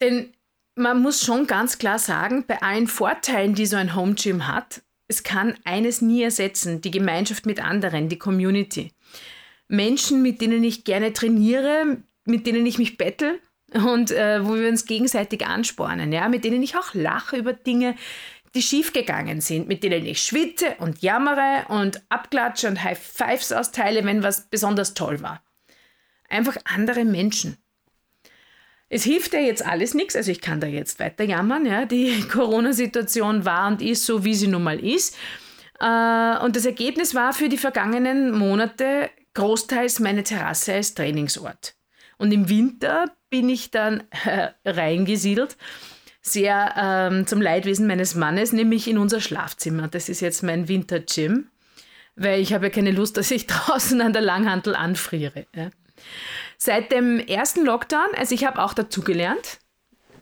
Denn 0.00 0.32
man 0.76 1.02
muss 1.02 1.24
schon 1.24 1.46
ganz 1.46 1.78
klar 1.78 1.98
sagen, 1.98 2.44
bei 2.46 2.62
allen 2.62 2.86
Vorteilen, 2.86 3.54
die 3.54 3.66
so 3.66 3.76
ein 3.76 3.94
Home 3.94 4.14
Gym 4.14 4.46
hat, 4.46 4.82
es 5.08 5.22
kann 5.22 5.54
eines 5.64 6.00
nie 6.00 6.22
ersetzen, 6.22 6.80
die 6.80 6.90
Gemeinschaft 6.90 7.46
mit 7.46 7.62
anderen, 7.62 8.08
die 8.08 8.18
Community. 8.18 8.92
Menschen, 9.68 10.22
mit 10.22 10.40
denen 10.40 10.64
ich 10.64 10.84
gerne 10.84 11.12
trainiere, 11.12 11.98
mit 12.24 12.46
denen 12.46 12.66
ich 12.66 12.78
mich 12.78 12.96
bettel 12.96 13.40
und 13.72 14.10
äh, 14.10 14.46
wo 14.46 14.54
wir 14.54 14.68
uns 14.68 14.86
gegenseitig 14.86 15.46
anspornen, 15.46 16.12
ja, 16.12 16.28
mit 16.28 16.44
denen 16.44 16.62
ich 16.62 16.76
auch 16.76 16.94
lache 16.94 17.36
über 17.36 17.52
Dinge, 17.52 17.96
die 18.54 18.62
schiefgegangen 18.62 19.40
sind, 19.40 19.68
mit 19.68 19.82
denen 19.82 20.06
ich 20.06 20.22
schwitze 20.22 20.76
und 20.78 21.02
jammere 21.02 21.66
und 21.68 22.00
abklatsche 22.08 22.68
und 22.68 22.82
High 22.82 22.98
Fives 22.98 23.52
austeile, 23.52 24.04
wenn 24.04 24.22
was 24.22 24.48
besonders 24.48 24.94
toll 24.94 25.20
war. 25.20 25.42
Einfach 26.28 26.56
andere 26.64 27.04
Menschen. 27.04 27.58
Es 28.88 29.02
hilft 29.02 29.34
ja 29.34 29.40
jetzt 29.40 29.66
alles 29.66 29.94
nichts, 29.94 30.14
also 30.14 30.30
ich 30.30 30.40
kann 30.40 30.60
da 30.60 30.66
jetzt 30.68 31.00
weiter 31.00 31.24
jammern, 31.24 31.66
ja. 31.66 31.86
Die 31.86 32.22
Corona-Situation 32.32 33.44
war 33.44 33.66
und 33.68 33.82
ist 33.82 34.06
so, 34.06 34.24
wie 34.24 34.34
sie 34.34 34.46
nun 34.46 34.62
mal 34.62 34.78
ist. 34.78 35.16
Äh, 35.80 36.38
und 36.38 36.56
das 36.56 36.64
Ergebnis 36.64 37.14
war 37.14 37.32
für 37.32 37.48
die 37.48 37.58
vergangenen 37.58 38.30
Monate 38.30 39.10
großteils 39.34 40.00
meine 40.00 40.22
Terrasse 40.22 40.74
als 40.74 40.94
Trainingsort. 40.94 41.74
Und 42.16 42.32
im 42.32 42.48
Winter 42.48 43.15
bin 43.30 43.48
ich 43.48 43.70
dann 43.70 44.04
äh, 44.24 44.50
reingesiedelt, 44.64 45.56
sehr 46.22 46.74
ähm, 46.76 47.26
zum 47.26 47.40
Leidwesen 47.40 47.86
meines 47.86 48.14
Mannes, 48.14 48.52
nämlich 48.52 48.88
in 48.88 48.98
unser 48.98 49.20
Schlafzimmer. 49.20 49.88
Das 49.88 50.08
ist 50.08 50.20
jetzt 50.20 50.42
mein 50.42 50.68
Wintergym, 50.68 51.48
weil 52.16 52.40
ich 52.40 52.52
habe 52.52 52.66
ja 52.66 52.70
keine 52.70 52.90
Lust, 52.90 53.16
dass 53.16 53.30
ich 53.30 53.46
draußen 53.46 54.00
an 54.00 54.12
der 54.12 54.22
Langhantel 54.22 54.74
anfriere. 54.74 55.46
Ja. 55.54 55.70
Seit 56.58 56.92
dem 56.92 57.18
ersten 57.18 57.64
Lockdown, 57.64 58.08
also 58.16 58.34
ich 58.34 58.44
habe 58.44 58.62
auch 58.62 58.74
dazugelernt. 58.74 59.58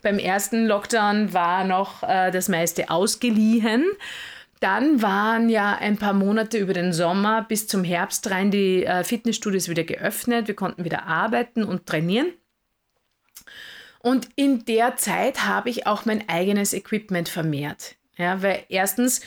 Beim 0.03 0.19
ersten 0.19 0.67
Lockdown 0.67 1.33
war 1.33 1.65
noch 1.65 2.03
äh, 2.03 2.31
das 2.31 2.49
meiste 2.49 2.91
ausgeliehen. 2.91 3.85
Dann 4.61 5.03
waren 5.03 5.49
ja 5.49 5.77
ein 5.77 5.97
paar 5.97 6.13
Monate 6.13 6.59
über 6.59 6.75
den 6.75 6.93
Sommer 6.93 7.43
bis 7.43 7.67
zum 7.67 7.85
Herbst 7.85 8.31
rein 8.31 8.51
die 8.51 8.85
äh, 8.85 9.05
Fitnessstudios 9.05 9.69
wieder 9.69 9.85
geöffnet. 9.85 10.47
Wir 10.47 10.55
konnten 10.55 10.85
wieder 10.85 11.07
arbeiten 11.07 11.65
und 11.65 11.87
trainieren. 11.87 12.33
Und 14.05 14.29
in 14.37 14.67
der 14.67 14.99
Zeit 14.99 15.47
habe 15.47 15.71
ich 15.71 15.87
auch 15.87 16.05
mein 16.05 16.29
eigenes 16.29 16.75
Equipment 16.75 17.27
vermehrt. 17.27 17.95
Ja, 18.19 18.43
weil 18.43 18.63
erstens 18.69 19.23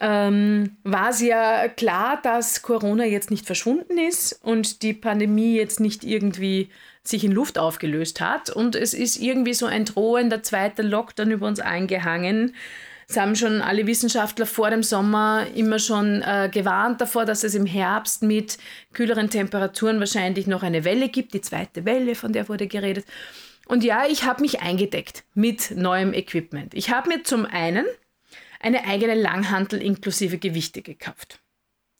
ähm, 0.00 0.76
war 0.84 1.08
es 1.08 1.22
ja 1.22 1.66
klar, 1.68 2.20
dass 2.22 2.60
Corona 2.60 3.06
jetzt 3.06 3.30
nicht 3.30 3.46
verschwunden 3.46 3.96
ist 3.96 4.38
und 4.42 4.82
die 4.82 4.92
Pandemie 4.92 5.56
jetzt 5.56 5.80
nicht 5.80 6.04
irgendwie 6.04 6.68
sich 7.02 7.24
in 7.24 7.32
Luft 7.32 7.56
aufgelöst 7.56 8.20
hat. 8.20 8.50
Und 8.50 8.76
es 8.76 8.92
ist 8.92 9.16
irgendwie 9.16 9.54
so 9.54 9.64
ein 9.64 9.86
drohender 9.86 10.42
zweiter 10.42 10.82
Lockdown 10.82 11.30
über 11.30 11.46
uns 11.46 11.60
eingehangen. 11.60 12.54
Es 13.08 13.16
haben 13.16 13.34
schon 13.34 13.62
alle 13.62 13.86
Wissenschaftler 13.86 14.44
vor 14.44 14.68
dem 14.68 14.82
Sommer 14.82 15.46
immer 15.54 15.78
schon 15.78 16.20
äh, 16.20 16.50
gewarnt 16.52 17.00
davor, 17.00 17.24
dass 17.24 17.44
es 17.44 17.54
im 17.54 17.64
Herbst 17.64 18.22
mit 18.22 18.58
kühleren 18.92 19.30
Temperaturen 19.30 20.00
wahrscheinlich 20.00 20.46
noch 20.46 20.62
eine 20.62 20.84
Welle 20.84 21.08
gibt, 21.08 21.32
die 21.32 21.40
zweite 21.40 21.86
Welle, 21.86 22.14
von 22.14 22.34
der 22.34 22.50
wurde 22.50 22.66
geredet. 22.66 23.06
Und 23.72 23.84
ja, 23.84 24.04
ich 24.06 24.24
habe 24.24 24.42
mich 24.42 24.60
eingedeckt 24.60 25.24
mit 25.32 25.70
neuem 25.70 26.12
Equipment. 26.12 26.74
Ich 26.74 26.90
habe 26.90 27.08
mir 27.08 27.22
zum 27.22 27.46
einen 27.46 27.86
eine 28.60 28.84
eigene 28.84 29.14
Langhantel 29.14 29.80
inklusive 29.80 30.36
Gewichte 30.36 30.82
gekauft. 30.82 31.40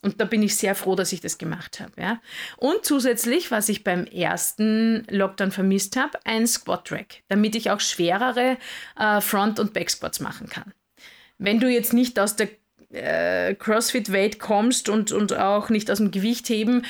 Und 0.02 0.20
da 0.20 0.26
bin 0.26 0.42
ich 0.42 0.54
sehr 0.54 0.74
froh, 0.74 0.96
dass 0.96 1.14
ich 1.14 1.22
das 1.22 1.38
gemacht 1.38 1.80
habe. 1.80 1.92
Ja. 1.96 2.20
Und 2.58 2.84
zusätzlich, 2.84 3.50
was 3.50 3.70
ich 3.70 3.84
beim 3.84 4.04
ersten 4.04 5.06
Lockdown 5.08 5.50
vermisst 5.50 5.96
habe, 5.96 6.18
ein 6.26 6.46
Squat-Rack, 6.46 7.22
damit 7.28 7.54
ich 7.54 7.70
auch 7.70 7.80
schwerere 7.80 8.58
äh, 8.98 9.22
Front- 9.22 9.58
und 9.58 9.72
Backsquats 9.72 10.20
machen 10.20 10.50
kann. 10.50 10.74
Wenn 11.38 11.58
du 11.58 11.70
jetzt 11.70 11.94
nicht 11.94 12.20
aus 12.20 12.36
der 12.36 12.50
äh, 12.90 13.54
CrossFit-Welt 13.54 14.38
kommst 14.38 14.90
und, 14.90 15.10
und 15.10 15.32
auch 15.32 15.70
nicht 15.70 15.90
aus 15.90 15.96
dem 15.96 16.10
Gewichtheben, 16.10 16.84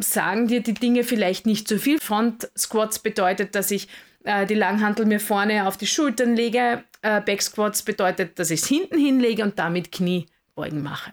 sagen 0.00 0.48
dir 0.48 0.62
die 0.62 0.74
Dinge 0.74 1.04
vielleicht 1.04 1.46
nicht 1.46 1.68
so 1.68 1.78
viel. 1.78 2.00
Front 2.00 2.50
Squats 2.56 2.98
bedeutet, 2.98 3.54
dass 3.54 3.70
ich 3.70 3.88
äh, 4.24 4.46
die 4.46 4.54
Langhantel 4.54 5.06
mir 5.06 5.20
vorne 5.20 5.66
auf 5.66 5.76
die 5.76 5.86
Schultern 5.86 6.34
lege. 6.34 6.84
Äh, 7.02 7.20
Back 7.20 7.42
Squats 7.42 7.82
bedeutet, 7.82 8.38
dass 8.38 8.50
ich 8.50 8.62
es 8.62 8.68
hinten 8.68 8.98
hinlege 8.98 9.42
und 9.42 9.58
damit 9.58 9.92
Kniebeugen 9.92 10.82
mache. 10.82 11.12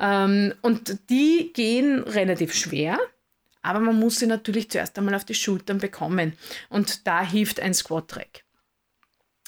Ähm, 0.00 0.54
und 0.62 1.10
die 1.10 1.52
gehen 1.52 2.02
relativ 2.04 2.54
schwer, 2.54 2.98
aber 3.62 3.80
man 3.80 3.98
muss 3.98 4.20
sie 4.20 4.26
natürlich 4.26 4.70
zuerst 4.70 4.96
einmal 4.96 5.14
auf 5.14 5.24
die 5.24 5.34
Schultern 5.34 5.78
bekommen. 5.78 6.34
Und 6.68 7.06
da 7.06 7.22
hilft 7.22 7.60
ein 7.60 7.74
Squat-Track. 7.74 8.44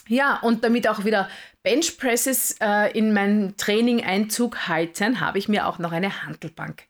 Ja, 0.09 0.40
und 0.40 0.64
damit 0.64 0.88
auch 0.88 1.05
wieder 1.05 1.29
Bench 1.62 1.97
Presses 1.97 2.57
äh, 2.61 2.90
in 2.99 3.12
mein 3.14 3.55
Training 3.57 4.05
Einzug 4.05 4.67
halten, 4.67 5.21
habe 5.21 5.38
ich 5.38 5.49
mir 5.49 5.69
auch 5.69 5.79
noch 5.79 5.93
eine 5.93 6.25
Handelbank 6.25 6.83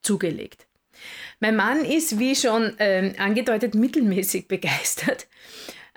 zugelegt. 0.00 0.67
Mein 1.40 1.56
Mann 1.56 1.84
ist, 1.84 2.18
wie 2.18 2.34
schon 2.34 2.74
ähm, 2.78 3.14
angedeutet, 3.18 3.74
mittelmäßig 3.74 4.48
begeistert. 4.48 5.26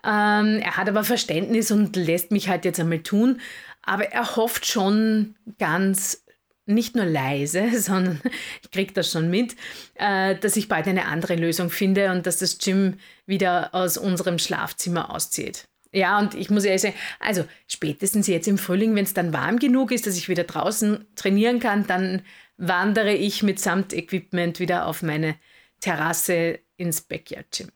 Ähm, 0.03 0.60
er 0.60 0.77
hat 0.77 0.89
aber 0.89 1.03
Verständnis 1.03 1.72
und 1.72 1.96
lässt 1.96 2.31
mich 2.31 2.50
halt 2.50 2.65
jetzt 2.65 2.79
einmal 2.79 3.00
tun. 3.00 3.39
Aber 3.84 4.05
er 4.12 4.36
hofft 4.36 4.65
schon 4.65 5.36
ganz, 5.58 6.24
nicht 6.65 6.96
nur 6.96 7.05
leise, 7.05 7.70
sondern 7.79 8.22
ich 8.63 8.72
kriege 8.72 8.93
das 8.93 9.12
schon 9.12 9.29
mit, 9.29 9.55
äh, 9.96 10.36
dass 10.36 10.58
ich 10.58 10.67
bald 10.67 10.88
eine 10.88 11.05
andere 11.05 11.36
Lösung 11.36 11.70
finde 11.70 12.12
und 12.12 12.25
dass 12.25 12.38
das 12.38 12.58
Gym 12.58 12.96
wieder 13.25 13.74
aus 13.74 13.98
unserem 13.98 14.39
Schlafzimmer 14.39 15.13
auszieht. 15.13 15.67
Ja, 15.93 16.20
und 16.20 16.36
ich 16.36 16.50
muss 16.50 16.63
ehrlich 16.63 16.81
sagen, 16.81 16.96
also 17.20 17.43
spätestens 17.67 18.27
jetzt 18.27 18.48
im 18.48 18.58
Frühling, 18.58 18.96
wenn 18.96 19.03
es 19.03 19.13
dann 19.13 19.34
warm 19.34 19.60
genug 19.60 19.91
ist, 19.91 20.08
dass 20.08 20.15
ich 20.15 20.29
wieder 20.29 20.46
draußen 20.46 21.05
trainieren 21.15 21.60
kann, 21.60 21.86
dann 21.86 22.22
wandere 22.61 23.13
ich 23.13 23.41
mit 23.41 23.59
Samtequipment 23.59 24.59
wieder 24.59 24.85
auf 24.85 25.01
meine 25.01 25.35
Terrasse 25.79 26.59
ins 26.77 27.01
Backyard 27.01 27.47
Gym. 27.51 27.71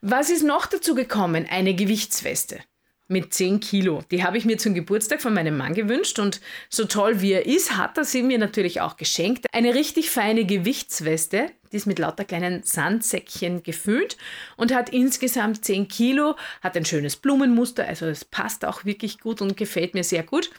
Was 0.00 0.30
ist 0.30 0.44
noch 0.44 0.66
dazu 0.66 0.94
gekommen? 0.94 1.46
Eine 1.50 1.74
Gewichtsweste 1.74 2.60
mit 3.08 3.34
10 3.34 3.58
Kilo. 3.60 4.02
Die 4.10 4.24
habe 4.24 4.38
ich 4.38 4.44
mir 4.44 4.56
zum 4.56 4.74
Geburtstag 4.74 5.20
von 5.20 5.34
meinem 5.34 5.56
Mann 5.56 5.74
gewünscht 5.74 6.18
und 6.20 6.40
so 6.70 6.84
toll 6.84 7.20
wie 7.20 7.32
er 7.32 7.44
ist, 7.44 7.76
hat 7.76 7.98
er 7.98 8.04
sie 8.04 8.22
mir 8.22 8.38
natürlich 8.38 8.80
auch 8.80 8.96
geschenkt. 8.96 9.46
Eine 9.52 9.74
richtig 9.74 10.10
feine 10.10 10.46
Gewichtsweste, 10.46 11.50
die 11.72 11.76
ist 11.76 11.86
mit 11.86 11.98
lauter 11.98 12.24
kleinen 12.24 12.62
Sandsäckchen 12.62 13.64
gefüllt 13.64 14.16
und 14.56 14.72
hat 14.72 14.90
insgesamt 14.90 15.64
10 15.64 15.88
Kilo, 15.88 16.36
hat 16.62 16.76
ein 16.76 16.84
schönes 16.84 17.16
Blumenmuster, 17.16 17.86
also 17.86 18.06
es 18.06 18.24
passt 18.24 18.64
auch 18.64 18.84
wirklich 18.84 19.18
gut 19.18 19.42
und 19.42 19.56
gefällt 19.56 19.94
mir 19.94 20.04
sehr 20.04 20.22
gut. 20.22 20.50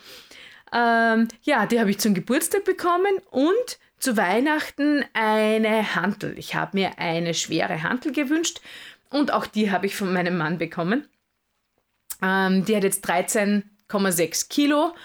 Ähm, 0.74 1.28
ja, 1.44 1.66
die 1.66 1.80
habe 1.80 1.92
ich 1.92 2.00
zum 2.00 2.14
Geburtstag 2.14 2.66
bekommen 2.66 3.20
und 3.30 3.78
zu 4.00 4.18
Weihnachten 4.18 5.06
eine 5.14 5.96
Hantel. 5.96 6.38
Ich 6.38 6.56
habe 6.56 6.78
mir 6.78 6.98
eine 6.98 7.34
schwere 7.34 7.84
Hantel 7.84 8.12
gewünscht 8.12 8.60
und 9.10 9.32
auch 9.32 9.46
die 9.46 9.72
habe 9.72 9.86
ich 9.86 9.96
von 9.96 10.12
meinem 10.12 10.36
Mann 10.36 10.58
bekommen. 10.58 11.08
Ähm, 12.22 12.66
die 12.66 12.76
hat 12.76 12.84
jetzt 12.84 13.08
13,6 13.08 14.50
Kilo, 14.50 14.96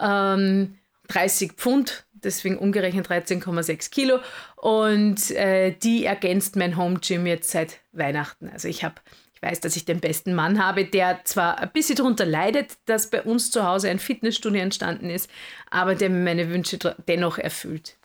ähm, 0.00 0.78
30 1.08 1.52
Pfund, 1.52 2.06
deswegen 2.14 2.56
umgerechnet 2.56 3.08
13,6 3.08 3.90
Kilo. 3.90 4.20
Und 4.56 5.30
äh, 5.32 5.72
die 5.72 6.06
ergänzt 6.06 6.56
mein 6.56 6.76
Home 6.76 7.00
Gym 7.00 7.26
jetzt 7.26 7.50
seit 7.50 7.80
Weihnachten. 7.92 8.48
Also 8.48 8.68
ich 8.68 8.82
habe 8.82 8.94
weiß, 9.42 9.60
dass 9.60 9.76
ich 9.76 9.84
den 9.84 10.00
besten 10.00 10.34
Mann 10.34 10.64
habe, 10.64 10.84
der 10.84 11.24
zwar 11.24 11.58
ein 11.58 11.72
bisschen 11.72 11.96
darunter 11.96 12.24
leidet, 12.24 12.78
dass 12.86 13.10
bei 13.10 13.22
uns 13.22 13.50
zu 13.50 13.64
Hause 13.64 13.90
ein 13.90 13.98
Fitnessstudio 13.98 14.62
entstanden 14.62 15.10
ist, 15.10 15.28
aber 15.70 15.94
der 15.94 16.10
meine 16.10 16.48
Wünsche 16.48 16.78
dennoch 17.08 17.38
erfüllt. 17.38 17.96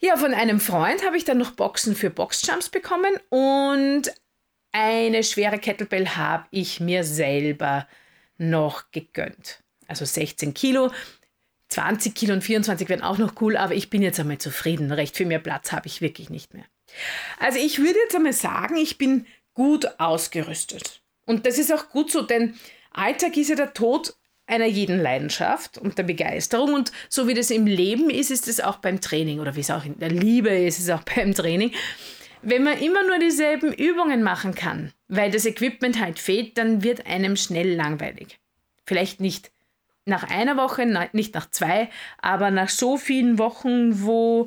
Ja, 0.00 0.16
von 0.16 0.32
einem 0.32 0.60
Freund 0.60 1.04
habe 1.04 1.16
ich 1.16 1.24
dann 1.24 1.38
noch 1.38 1.52
Boxen 1.52 1.96
für 1.96 2.10
Boxjumps 2.10 2.68
bekommen 2.68 3.18
und 3.30 4.12
eine 4.70 5.24
schwere 5.24 5.58
Kettlebell 5.58 6.08
habe 6.10 6.46
ich 6.50 6.78
mir 6.78 7.02
selber 7.02 7.88
noch 8.36 8.92
gegönnt. 8.92 9.62
Also 9.88 10.04
16 10.04 10.54
Kilo. 10.54 10.92
20 11.70 12.14
Kilo 12.14 12.32
und 12.32 12.42
24 12.42 12.88
wären 12.88 13.02
auch 13.02 13.18
noch 13.18 13.40
cool, 13.40 13.56
aber 13.56 13.74
ich 13.74 13.90
bin 13.90 14.00
jetzt 14.02 14.20
einmal 14.20 14.38
zufrieden. 14.38 14.92
Recht 14.92 15.16
viel 15.16 15.26
mehr 15.26 15.38
Platz 15.38 15.72
habe 15.72 15.86
ich 15.86 16.00
wirklich 16.00 16.30
nicht 16.30 16.54
mehr. 16.54 16.64
Also 17.38 17.58
ich 17.58 17.78
würde 17.78 17.98
jetzt 18.04 18.14
einmal 18.14 18.32
sagen, 18.32 18.76
ich 18.76 18.96
bin 18.96 19.26
gut 19.58 19.98
ausgerüstet. 19.98 21.00
Und 21.26 21.44
das 21.44 21.58
ist 21.58 21.74
auch 21.74 21.88
gut 21.88 22.12
so, 22.12 22.22
denn 22.22 22.54
Alltag 22.92 23.36
ist 23.36 23.50
ja 23.50 23.56
der 23.56 23.74
Tod 23.74 24.14
einer 24.46 24.66
jeden 24.66 25.02
Leidenschaft 25.02 25.78
und 25.78 25.98
der 25.98 26.04
Begeisterung. 26.04 26.74
Und 26.74 26.92
so 27.08 27.26
wie 27.26 27.34
das 27.34 27.50
im 27.50 27.66
Leben 27.66 28.08
ist, 28.08 28.30
ist 28.30 28.46
es 28.46 28.60
auch 28.60 28.76
beim 28.76 29.00
Training 29.00 29.40
oder 29.40 29.56
wie 29.56 29.60
es 29.60 29.72
auch 29.72 29.84
in 29.84 29.98
der 29.98 30.10
Liebe 30.10 30.50
ist, 30.50 30.78
ist 30.78 30.84
es 30.84 30.90
auch 30.90 31.02
beim 31.16 31.34
Training. 31.34 31.72
Wenn 32.40 32.62
man 32.62 32.78
immer 32.78 33.04
nur 33.04 33.18
dieselben 33.18 33.72
Übungen 33.72 34.22
machen 34.22 34.54
kann, 34.54 34.92
weil 35.08 35.32
das 35.32 35.44
Equipment 35.44 36.00
halt 36.00 36.20
fehlt, 36.20 36.56
dann 36.56 36.84
wird 36.84 37.06
einem 37.06 37.34
schnell 37.34 37.74
langweilig. 37.74 38.38
Vielleicht 38.86 39.20
nicht 39.20 39.50
nach 40.04 40.22
einer 40.22 40.56
Woche, 40.56 40.86
nicht 41.12 41.34
nach 41.34 41.50
zwei, 41.50 41.90
aber 42.18 42.52
nach 42.52 42.68
so 42.68 42.96
vielen 42.96 43.38
Wochen, 43.38 44.04
wo 44.04 44.44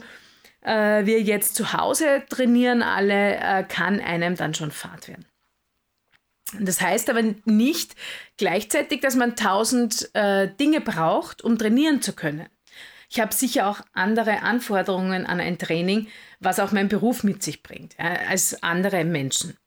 äh, 0.62 1.06
wir 1.06 1.22
jetzt 1.22 1.56
zu 1.56 1.74
Hause 1.74 2.24
trainieren 2.30 2.82
alle, 2.82 3.36
äh, 3.36 3.64
kann 3.64 4.00
einem 4.00 4.36
dann 4.36 4.54
schon 4.54 4.72
Fahrt 4.72 5.08
werden. 5.08 5.26
Das 6.60 6.82
heißt 6.82 7.10
aber 7.10 7.24
nicht 7.46 7.96
gleichzeitig, 8.38 9.02
dass 9.02 9.16
man 9.16 9.36
tausend 9.36 10.10
äh, 10.14 10.50
Dinge 10.60 10.82
braucht, 10.82 11.42
um 11.42 11.58
trainieren 11.58 12.02
zu 12.02 12.14
können. 12.14 12.48
Ich 13.10 13.20
habe 13.20 13.34
sicher 13.34 13.68
auch 13.68 13.82
andere 13.94 14.42
Anforderungen 14.42 15.26
an 15.26 15.40
ein 15.40 15.58
Training, 15.58 16.08
was 16.40 16.60
auch 16.60 16.72
mein 16.72 16.88
Beruf 16.88 17.24
mit 17.24 17.44
sich 17.44 17.64
bringt, 17.64 17.98
äh, 18.00 18.18
als 18.30 18.64
andere 18.64 19.04
Menschen. 19.04 19.58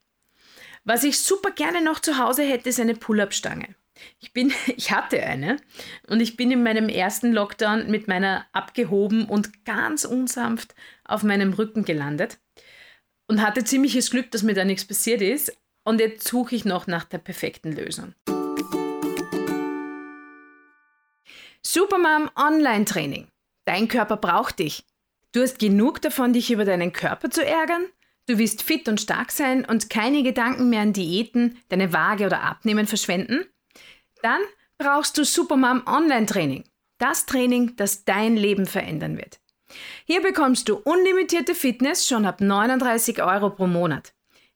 Was 0.84 1.04
ich 1.04 1.20
super 1.20 1.50
gerne 1.50 1.82
noch 1.82 2.00
zu 2.00 2.18
Hause 2.18 2.42
hätte, 2.42 2.68
ist 2.68 2.80
eine 2.80 2.94
Pull-up-Stange. 2.94 3.74
Ich, 4.18 4.32
bin, 4.32 4.52
ich 4.76 4.90
hatte 4.92 5.22
eine 5.22 5.56
und 6.08 6.20
ich 6.20 6.36
bin 6.36 6.50
in 6.50 6.62
meinem 6.62 6.88
ersten 6.88 7.32
Lockdown 7.32 7.90
mit 7.90 8.08
meiner 8.08 8.46
abgehoben 8.52 9.26
und 9.26 9.64
ganz 9.64 10.04
unsanft 10.04 10.74
auf 11.04 11.22
meinem 11.22 11.52
Rücken 11.52 11.84
gelandet 11.84 12.38
und 13.26 13.42
hatte 13.42 13.64
ziemliches 13.64 14.10
Glück, 14.10 14.30
dass 14.30 14.42
mir 14.42 14.54
da 14.54 14.64
nichts 14.64 14.84
passiert 14.84 15.22
ist. 15.22 15.56
Und 15.86 16.00
jetzt 16.00 16.26
suche 16.26 16.54
ich 16.54 16.64
noch 16.64 16.86
nach 16.86 17.04
der 17.04 17.18
perfekten 17.18 17.72
Lösung. 17.72 18.14
Supermom 21.62 22.30
Online 22.36 22.84
Training. 22.84 23.28
Dein 23.66 23.88
Körper 23.88 24.16
braucht 24.16 24.58
dich. 24.58 24.84
Du 25.32 25.42
hast 25.42 25.58
genug 25.58 26.00
davon, 26.00 26.32
dich 26.32 26.50
über 26.50 26.64
deinen 26.64 26.92
Körper 26.92 27.30
zu 27.30 27.44
ärgern? 27.44 27.86
Du 28.26 28.38
willst 28.38 28.62
fit 28.62 28.88
und 28.88 29.00
stark 29.00 29.32
sein 29.32 29.64
und 29.64 29.90
keine 29.90 30.22
Gedanken 30.22 30.70
mehr 30.70 30.80
an 30.80 30.92
Diäten, 30.92 31.58
deine 31.68 31.92
Waage 31.92 32.26
oder 32.26 32.42
Abnehmen 32.42 32.86
verschwenden? 32.86 33.44
Dann 34.24 34.40
brauchst 34.78 35.18
du 35.18 35.24
Supermom 35.24 35.82
Online 35.86 36.24
Training. 36.24 36.64
Das 36.96 37.26
Training, 37.26 37.76
das 37.76 38.06
dein 38.06 38.38
Leben 38.38 38.64
verändern 38.64 39.18
wird. 39.18 39.38
Hier 40.06 40.22
bekommst 40.22 40.70
du 40.70 40.76
unlimitierte 40.76 41.54
Fitness 41.54 42.08
schon 42.08 42.24
ab 42.24 42.40
39 42.40 43.22
Euro 43.22 43.50
pro 43.50 43.66
Monat. 43.66 44.14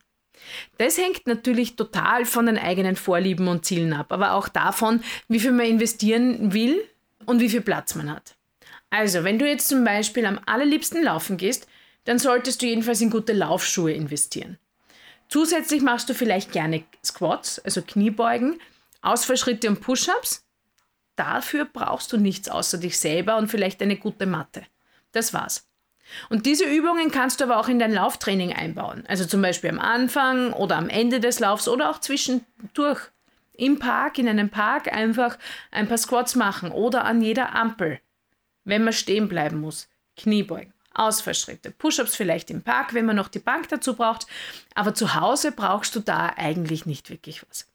Das 0.77 0.97
hängt 0.97 1.27
natürlich 1.27 1.75
total 1.75 2.25
von 2.25 2.45
den 2.45 2.57
eigenen 2.57 2.95
Vorlieben 2.95 3.47
und 3.47 3.65
Zielen 3.65 3.93
ab, 3.93 4.11
aber 4.11 4.33
auch 4.33 4.49
davon, 4.49 5.03
wie 5.27 5.39
viel 5.39 5.51
man 5.51 5.65
investieren 5.65 6.53
will 6.53 6.83
und 7.25 7.39
wie 7.39 7.49
viel 7.49 7.61
Platz 7.61 7.95
man 7.95 8.11
hat. 8.11 8.35
Also, 8.89 9.23
wenn 9.23 9.39
du 9.39 9.47
jetzt 9.47 9.69
zum 9.69 9.83
Beispiel 9.85 10.25
am 10.25 10.39
allerliebsten 10.45 11.03
laufen 11.03 11.37
gehst, 11.37 11.67
dann 12.05 12.19
solltest 12.19 12.61
du 12.61 12.65
jedenfalls 12.65 13.01
in 13.01 13.11
gute 13.11 13.33
Laufschuhe 13.33 13.93
investieren. 13.93 14.57
Zusätzlich 15.29 15.81
machst 15.81 16.09
du 16.09 16.13
vielleicht 16.13 16.51
gerne 16.51 16.83
Squats, 17.05 17.59
also 17.59 17.81
Kniebeugen, 17.81 18.59
Ausfallschritte 19.01 19.67
und 19.67 19.81
Push-ups. 19.81 20.45
Dafür 21.15 21.65
brauchst 21.65 22.13
du 22.13 22.17
nichts 22.17 22.49
außer 22.49 22.77
dich 22.77 22.99
selber 22.99 23.37
und 23.37 23.47
vielleicht 23.47 23.81
eine 23.81 23.97
gute 23.97 24.25
Matte. 24.25 24.63
Das 25.11 25.33
war's. 25.33 25.67
Und 26.29 26.45
diese 26.45 26.65
Übungen 26.65 27.11
kannst 27.11 27.39
du 27.39 27.45
aber 27.45 27.57
auch 27.57 27.67
in 27.67 27.79
dein 27.79 27.93
Lauftraining 27.93 28.53
einbauen. 28.53 29.03
Also 29.07 29.25
zum 29.25 29.41
Beispiel 29.41 29.69
am 29.69 29.79
Anfang 29.79 30.53
oder 30.53 30.77
am 30.77 30.89
Ende 30.89 31.19
des 31.19 31.39
Laufs 31.39 31.67
oder 31.67 31.89
auch 31.89 31.99
zwischendurch. 31.99 33.01
Im 33.53 33.79
Park, 33.79 34.17
in 34.17 34.27
einem 34.27 34.49
Park 34.49 34.91
einfach 34.91 35.37
ein 35.69 35.87
paar 35.87 35.97
Squats 35.97 36.35
machen 36.35 36.71
oder 36.71 37.03
an 37.05 37.21
jeder 37.21 37.53
Ampel, 37.53 37.99
wenn 38.63 38.83
man 38.83 38.93
stehen 38.93 39.27
bleiben 39.27 39.59
muss. 39.59 39.87
Kniebeugen, 40.17 40.73
Ausfallschritte, 40.93 41.69
Push-ups 41.69 42.15
vielleicht 42.15 42.49
im 42.49 42.63
Park, 42.63 42.93
wenn 42.93 43.05
man 43.05 43.15
noch 43.15 43.27
die 43.27 43.39
Bank 43.39 43.69
dazu 43.69 43.95
braucht, 43.95 44.25
aber 44.73 44.95
zu 44.95 45.13
Hause 45.13 45.51
brauchst 45.51 45.95
du 45.95 45.99
da 45.99 46.33
eigentlich 46.35 46.85
nicht 46.85 47.09
wirklich 47.09 47.45
was. 47.47 47.67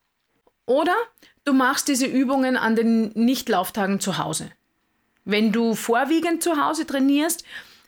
Oder 0.66 0.94
du 1.44 1.52
machst 1.52 1.88
diese 1.88 2.06
Übungen 2.06 2.56
an 2.56 2.76
den 2.76 3.12
Nicht-Lauftagen 3.14 4.00
zu 4.00 4.18
Hause. 4.18 4.50
Wenn 5.24 5.52
du 5.52 5.74
vorwiegend 5.74 6.42
zu 6.42 6.62
Hause 6.62 6.86
trainierst, 6.86 7.44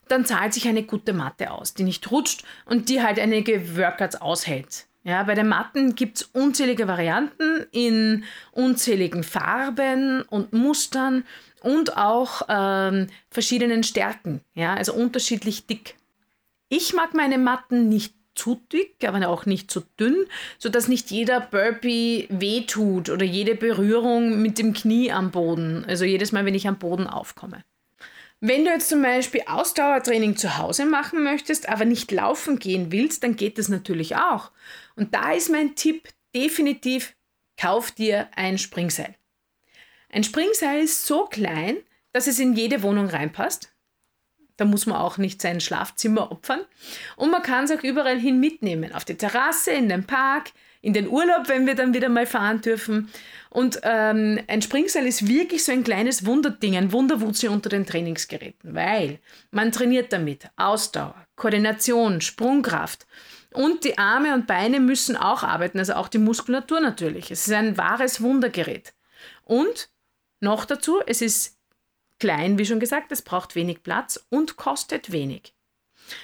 dann 0.09 0.25
zahlt 0.25 0.55
sich 0.55 0.67
eine 0.67 0.83
gute 0.85 1.13
Matte 1.13 1.51
aus, 1.51 1.75
die 1.75 1.85
nicht 1.85 2.11
rutscht 2.11 2.45
und 2.65 2.89
die 2.89 3.03
halt 3.03 3.19
einige 3.19 3.77
Workouts 3.77 4.17
aushält. 4.17 4.87
Ja, 5.05 5.23
bei 5.23 5.35
den 5.35 5.49
Matten 5.49 5.95
gibt 5.95 6.19
es 6.19 6.23
unzählige 6.25 6.89
Varianten 6.89 7.67
in 7.71 8.25
unzähligen 8.53 9.23
Farben 9.23 10.23
und 10.23 10.53
Mustern 10.53 11.25
und 11.63 11.97
auch 11.97 12.43
ähm, 12.49 13.07
verschiedenen 13.31 13.85
Stärken, 13.85 14.41
ja, 14.55 14.75
also 14.75 14.93
unterschiedlich 14.93 15.67
dick. 15.67 15.97
Ich 16.69 16.93
mag 16.93 17.15
meine 17.15 17.39
Matten 17.39 17.89
nicht 17.89 18.18
zu 18.39 18.61
dick, 18.73 19.05
aber 19.07 19.29
auch 19.29 19.45
nicht 19.45 19.71
zu 19.71 19.83
dünn, 19.99 20.27
sodass 20.59 20.89
nicht 20.89 21.11
jeder 21.11 21.41
Burpee 21.41 22.27
wehtut 22.31 23.11
oder 23.11 23.25
jede 23.25 23.55
Berührung 23.55 24.41
mit 24.41 24.59
dem 24.59 24.73
Knie 24.73 25.11
am 25.11 25.31
Boden, 25.31 25.85
also 25.87 26.05
jedes 26.05 26.33
Mal, 26.33 26.45
wenn 26.45 26.55
ich 26.55 26.69
am 26.69 26.79
Boden 26.79 27.07
aufkomme. 27.07 27.65
Wenn 28.41 28.65
du 28.65 28.71
jetzt 28.71 28.89
zum 28.89 29.03
Beispiel 29.03 29.43
Ausdauertraining 29.47 30.37
zu 30.37 30.59
Hause 30.59 30.87
machen 30.87 31.25
möchtest, 31.25 31.69
aber 31.69 31.85
nicht 31.85 32.13
laufen 32.13 32.61
gehen 32.61 32.93
willst, 32.93 33.25
dann 33.25 33.35
geht 33.35 33.59
das 33.59 33.69
natürlich 33.69 34.15
auch. 34.15 34.53
Und 34.95 35.13
da 35.13 35.33
ist 35.33 35.51
mein 35.51 35.75
Tipp 35.75 36.09
definitiv, 36.35 37.17
kauf 37.61 37.91
dir 37.91 38.29
ein 38.37 38.57
Springseil. 38.59 39.17
Ein 40.11 40.23
Springseil 40.23 40.85
ist 40.85 41.05
so 41.05 41.25
klein, 41.25 41.79
dass 42.13 42.29
es 42.29 42.39
in 42.39 42.55
jede 42.55 42.83
Wohnung 42.83 43.07
reinpasst. 43.07 43.73
Da 44.59 44.65
muss 44.65 44.87
man 44.87 44.99
auch 44.99 45.17
nicht 45.19 45.41
sein 45.41 45.61
Schlafzimmer 45.61 46.31
opfern. 46.31 46.61
Und 47.17 47.31
man 47.31 47.43
kann 47.43 47.65
es 47.65 47.71
auch 47.71 47.83
überall 47.83 48.19
hin 48.19 48.41
mitnehmen. 48.41 48.93
Auf 48.93 49.05
die 49.05 49.15
Terrasse, 49.15 49.71
in 49.71 49.89
den 49.89 50.05
Park, 50.05 50.51
in 50.83 50.93
den 50.93 51.09
Urlaub, 51.09 51.49
wenn 51.49 51.67
wir 51.67 51.77
dann 51.77 51.95
wieder 51.95 52.09
mal 52.09 52.27
fahren 52.27 52.61
dürfen. 52.61 53.09
Und 53.51 53.81
ähm, 53.85 54.41
ein 54.49 54.61
Springseil 54.61 55.07
ist 55.07 55.29
wirklich 55.29 55.65
so 55.65 55.73
ein 55.73 55.85
kleines 55.85 56.27
Wunderding, 56.27 56.77
ein 56.77 56.93
Wunderwutze 56.93 57.51
unter 57.51 57.69
den 57.69 57.87
Trainingsgeräten, 57.87 58.75
weil 58.75 59.21
man 59.51 59.73
trainiert 59.73 60.13
damit 60.13 60.51
Ausdauer, 60.57 61.27
Koordination, 61.37 62.21
Sprungkraft. 62.21 63.07
Und 63.55 63.85
die 63.85 63.97
Arme 63.97 64.35
und 64.35 64.47
Beine 64.47 64.81
müssen 64.81 65.17
auch 65.17 65.43
arbeiten, 65.43 65.79
also 65.79 65.95
auch 65.95 66.09
die 66.09 66.19
Muskulatur 66.19 66.81
natürlich. 66.81 67.31
Es 67.31 67.47
ist 67.47 67.55
ein 67.55 67.79
wahres 67.79 68.21
Wundergerät. 68.21 68.93
Und 69.45 69.89
noch 70.41 70.65
dazu, 70.65 71.01
es 71.07 71.23
ist 71.23 71.58
klein, 72.19 72.59
wie 72.59 72.67
schon 72.67 72.81
gesagt, 72.81 73.13
es 73.13 73.23
braucht 73.23 73.55
wenig 73.55 73.83
Platz 73.83 74.27
und 74.31 74.57
kostet 74.57 75.13
wenig. 75.13 75.55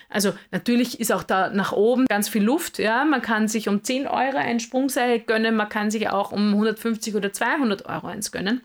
Also 0.08 0.32
natürlich 0.50 1.00
ist 1.00 1.12
auch 1.12 1.22
da 1.22 1.50
nach 1.50 1.72
oben 1.72 2.06
ganz 2.06 2.28
viel 2.28 2.42
Luft. 2.42 2.78
Ja? 2.78 3.04
Man 3.04 3.22
kann 3.22 3.48
sich 3.48 3.68
um 3.68 3.82
10 3.82 4.06
Euro 4.06 4.36
ein 4.36 4.60
Sprungseil 4.60 5.20
gönnen, 5.20 5.56
man 5.56 5.68
kann 5.68 5.90
sich 5.90 6.08
auch 6.08 6.32
um 6.32 6.50
150 6.50 7.14
oder 7.14 7.32
200 7.32 7.86
Euro 7.86 8.06
eins 8.06 8.32
gönnen. 8.32 8.62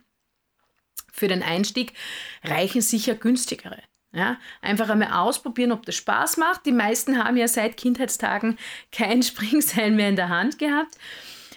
Für 1.12 1.28
den 1.28 1.44
Einstieg 1.44 1.94
reichen 2.44 2.82
sicher 2.82 3.16
günstigere. 3.16 3.82
Ja? 4.12 4.38
Einfach 4.62 4.90
einmal 4.90 5.12
ausprobieren, 5.14 5.72
ob 5.72 5.86
das 5.86 5.96
Spaß 5.96 6.38
macht. 6.38 6.66
Die 6.66 6.72
meisten 6.72 7.24
haben 7.24 7.38
ja 7.38 7.48
seit 7.48 7.78
Kindheitstagen 7.78 8.58
kein 8.92 9.24
Springseil 9.24 9.92
mehr 9.92 10.10
in 10.10 10.16
der 10.16 10.30
Hand 10.30 10.60
gehabt. 10.60 10.96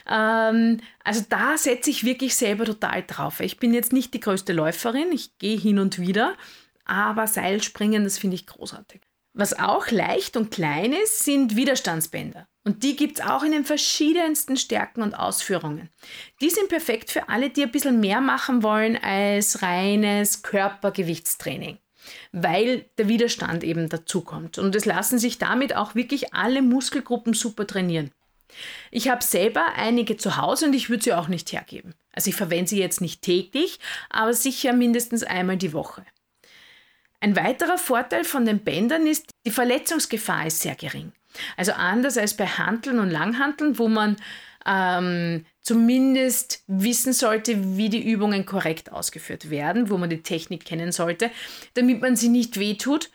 Ähm, 0.08 0.80
also 1.04 1.24
da 1.28 1.56
setze 1.56 1.90
ich 1.90 2.04
wirklich 2.04 2.36
selber 2.36 2.64
total 2.64 3.02
drauf. 3.06 3.40
Ich 3.40 3.58
bin 3.58 3.74
jetzt 3.74 3.92
nicht 3.92 4.14
die 4.14 4.20
größte 4.20 4.52
Läuferin, 4.52 5.12
ich 5.12 5.38
gehe 5.38 5.58
hin 5.58 5.78
und 5.78 5.98
wieder, 5.98 6.34
aber 6.84 7.26
Seilspringen, 7.26 8.04
das 8.04 8.18
finde 8.18 8.36
ich 8.36 8.46
großartig. 8.46 9.00
Was 9.34 9.58
auch 9.58 9.90
leicht 9.90 10.36
und 10.36 10.50
klein 10.50 10.92
ist, 10.92 11.24
sind 11.24 11.56
Widerstandsbänder. 11.56 12.46
Und 12.64 12.82
die 12.82 12.96
gibt 12.96 13.18
es 13.18 13.24
auch 13.24 13.42
in 13.42 13.52
den 13.52 13.64
verschiedensten 13.64 14.56
Stärken 14.56 15.02
und 15.02 15.14
Ausführungen. 15.14 15.88
Die 16.40 16.50
sind 16.50 16.68
perfekt 16.68 17.10
für 17.10 17.28
alle, 17.28 17.50
die 17.50 17.62
ein 17.62 17.72
bisschen 17.72 17.98
mehr 17.98 18.20
machen 18.20 18.62
wollen 18.62 18.96
als 18.96 19.62
reines 19.62 20.42
Körpergewichtstraining, 20.42 21.78
weil 22.30 22.84
der 22.98 23.08
Widerstand 23.08 23.64
eben 23.64 23.88
dazukommt. 23.88 24.58
Und 24.58 24.76
es 24.76 24.84
lassen 24.84 25.18
sich 25.18 25.38
damit 25.38 25.74
auch 25.74 25.94
wirklich 25.94 26.34
alle 26.34 26.62
Muskelgruppen 26.62 27.34
super 27.34 27.66
trainieren. 27.66 28.12
Ich 28.90 29.08
habe 29.08 29.22
selber 29.24 29.74
einige 29.76 30.16
zu 30.16 30.36
Hause 30.36 30.66
und 30.66 30.74
ich 30.74 30.90
würde 30.90 31.02
sie 31.02 31.14
auch 31.14 31.28
nicht 31.28 31.52
hergeben. 31.52 31.94
Also 32.12 32.30
ich 32.30 32.36
verwende 32.36 32.68
sie 32.68 32.78
jetzt 32.78 33.00
nicht 33.00 33.22
täglich, 33.22 33.78
aber 34.10 34.34
sicher 34.34 34.72
mindestens 34.72 35.22
einmal 35.22 35.56
die 35.56 35.72
Woche. 35.72 36.04
Ein 37.20 37.36
weiterer 37.36 37.78
Vorteil 37.78 38.24
von 38.24 38.44
den 38.44 38.64
Bändern 38.64 39.06
ist, 39.06 39.30
die 39.46 39.50
Verletzungsgefahr 39.50 40.46
ist 40.46 40.60
sehr 40.60 40.74
gering. 40.74 41.12
Also 41.56 41.72
anders 41.72 42.18
als 42.18 42.36
bei 42.36 42.46
Hanteln 42.46 42.98
und 42.98 43.10
Langhanteln, 43.10 43.78
wo 43.78 43.88
man 43.88 44.16
ähm, 44.66 45.46
zumindest 45.60 46.64
wissen 46.66 47.12
sollte, 47.12 47.76
wie 47.76 47.88
die 47.88 48.02
Übungen 48.02 48.44
korrekt 48.44 48.92
ausgeführt 48.92 49.50
werden, 49.50 49.90
wo 49.90 49.98
man 49.98 50.10
die 50.10 50.22
Technik 50.22 50.64
kennen 50.64 50.92
sollte, 50.92 51.30
damit 51.74 52.00
man 52.00 52.16
sie 52.16 52.28
nicht 52.28 52.58
wehtut, 52.58 53.10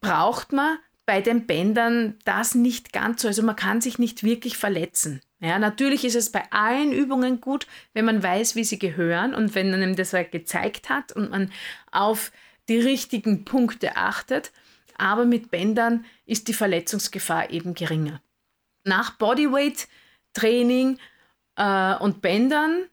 braucht 0.00 0.52
man 0.52 0.78
bei 1.10 1.20
den 1.20 1.44
Bändern 1.44 2.16
das 2.24 2.54
nicht 2.54 2.92
ganz 2.92 3.22
so. 3.22 3.26
Also 3.26 3.42
man 3.42 3.56
kann 3.56 3.80
sich 3.80 3.98
nicht 3.98 4.22
wirklich 4.22 4.56
verletzen. 4.56 5.20
Ja, 5.40 5.58
natürlich 5.58 6.04
ist 6.04 6.14
es 6.14 6.30
bei 6.30 6.44
allen 6.52 6.92
Übungen 6.92 7.40
gut, 7.40 7.66
wenn 7.94 8.04
man 8.04 8.22
weiß, 8.22 8.54
wie 8.54 8.62
sie 8.62 8.78
gehören 8.78 9.34
und 9.34 9.56
wenn 9.56 9.72
man 9.72 9.96
das 9.96 10.12
halt 10.12 10.30
gezeigt 10.30 10.88
hat 10.88 11.10
und 11.10 11.30
man 11.30 11.50
auf 11.90 12.30
die 12.68 12.78
richtigen 12.78 13.44
Punkte 13.44 13.96
achtet, 13.96 14.52
aber 14.98 15.24
mit 15.24 15.50
Bändern 15.50 16.04
ist 16.26 16.46
die 16.46 16.54
Verletzungsgefahr 16.54 17.50
eben 17.50 17.74
geringer. 17.74 18.22
Nach 18.84 19.10
Bodyweight-Training 19.16 20.96
äh, 21.56 21.94
und 21.96 22.22
Bändern 22.22 22.84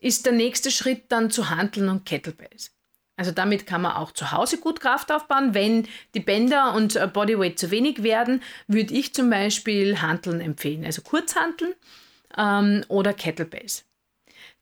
ist 0.00 0.26
der 0.26 0.32
nächste 0.32 0.72
Schritt 0.72 1.04
dann 1.12 1.30
zu 1.30 1.50
Handeln 1.50 1.88
und 1.88 2.04
Kettlebells. 2.04 2.72
Also 3.20 3.32
damit 3.32 3.66
kann 3.66 3.82
man 3.82 3.96
auch 3.96 4.12
zu 4.12 4.32
Hause 4.32 4.56
gut 4.56 4.80
Kraft 4.80 5.12
aufbauen. 5.12 5.52
Wenn 5.52 5.86
die 6.14 6.20
Bänder 6.20 6.72
und 6.72 6.96
äh, 6.96 7.06
Bodyweight 7.06 7.58
zu 7.58 7.70
wenig 7.70 8.02
werden, 8.02 8.42
würde 8.66 8.94
ich 8.94 9.12
zum 9.12 9.28
Beispiel 9.28 10.00
Handeln 10.00 10.40
empfehlen, 10.40 10.86
also 10.86 11.02
Kurzhanteln 11.02 11.74
ähm, 12.38 12.82
oder 12.88 13.12
Kettlebells. 13.12 13.84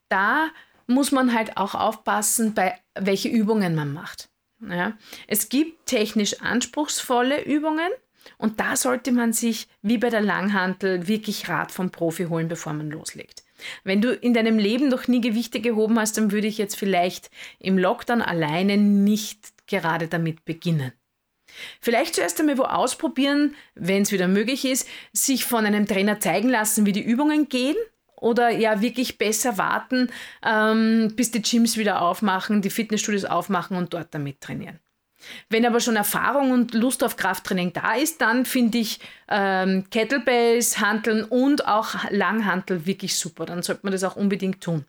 Da 0.08 0.48
muss 0.88 1.12
man 1.12 1.32
halt 1.34 1.56
auch 1.56 1.76
aufpassen, 1.76 2.52
bei 2.52 2.76
welche 2.98 3.28
Übungen 3.28 3.76
man 3.76 3.92
macht. 3.92 4.28
Ja. 4.68 4.98
Es 5.28 5.48
gibt 5.48 5.86
technisch 5.86 6.40
anspruchsvolle 6.40 7.44
Übungen 7.44 7.92
und 8.38 8.58
da 8.58 8.74
sollte 8.74 9.12
man 9.12 9.32
sich 9.32 9.68
wie 9.82 9.98
bei 9.98 10.10
der 10.10 10.20
Langhantel 10.20 11.06
wirklich 11.06 11.48
Rat 11.48 11.70
vom 11.70 11.92
Profi 11.92 12.24
holen, 12.24 12.48
bevor 12.48 12.72
man 12.72 12.90
loslegt. 12.90 13.44
Wenn 13.84 14.00
du 14.00 14.12
in 14.12 14.34
deinem 14.34 14.58
Leben 14.58 14.88
noch 14.88 15.08
nie 15.08 15.20
Gewichte 15.20 15.60
gehoben 15.60 15.98
hast, 15.98 16.16
dann 16.16 16.32
würde 16.32 16.46
ich 16.46 16.58
jetzt 16.58 16.76
vielleicht 16.76 17.30
im 17.58 17.78
Lockdown 17.78 18.22
alleine 18.22 18.76
nicht 18.76 19.66
gerade 19.66 20.08
damit 20.08 20.44
beginnen. 20.44 20.92
Vielleicht 21.80 22.14
zuerst 22.14 22.38
einmal 22.40 22.58
wo 22.58 22.64
ausprobieren, 22.64 23.54
wenn 23.74 24.02
es 24.02 24.12
wieder 24.12 24.28
möglich 24.28 24.64
ist, 24.64 24.88
sich 25.12 25.44
von 25.44 25.64
einem 25.64 25.86
Trainer 25.86 26.20
zeigen 26.20 26.48
lassen, 26.48 26.86
wie 26.86 26.92
die 26.92 27.02
Übungen 27.02 27.48
gehen 27.48 27.76
oder 28.16 28.50
ja 28.50 28.80
wirklich 28.80 29.18
besser 29.18 29.58
warten, 29.58 30.10
ähm, 30.44 31.12
bis 31.16 31.30
die 31.30 31.42
Gyms 31.42 31.76
wieder 31.76 32.02
aufmachen, 32.02 32.62
die 32.62 32.70
Fitnessstudios 32.70 33.24
aufmachen 33.24 33.76
und 33.76 33.94
dort 33.94 34.14
damit 34.14 34.40
trainieren. 34.40 34.78
Wenn 35.48 35.66
aber 35.66 35.80
schon 35.80 35.96
Erfahrung 35.96 36.50
und 36.50 36.74
Lust 36.74 37.04
auf 37.04 37.16
Krafttraining 37.16 37.72
da 37.72 37.94
ist, 37.94 38.20
dann 38.20 38.44
finde 38.44 38.78
ich 38.78 39.00
ähm, 39.28 39.84
Kettlebells, 39.90 40.80
Hanteln 40.80 41.24
und 41.24 41.66
auch 41.66 41.94
Langhantel 42.10 42.86
wirklich 42.86 43.16
super. 43.16 43.46
Dann 43.46 43.62
sollte 43.62 43.80
man 43.84 43.92
das 43.92 44.04
auch 44.04 44.16
unbedingt 44.16 44.62
tun. 44.62 44.84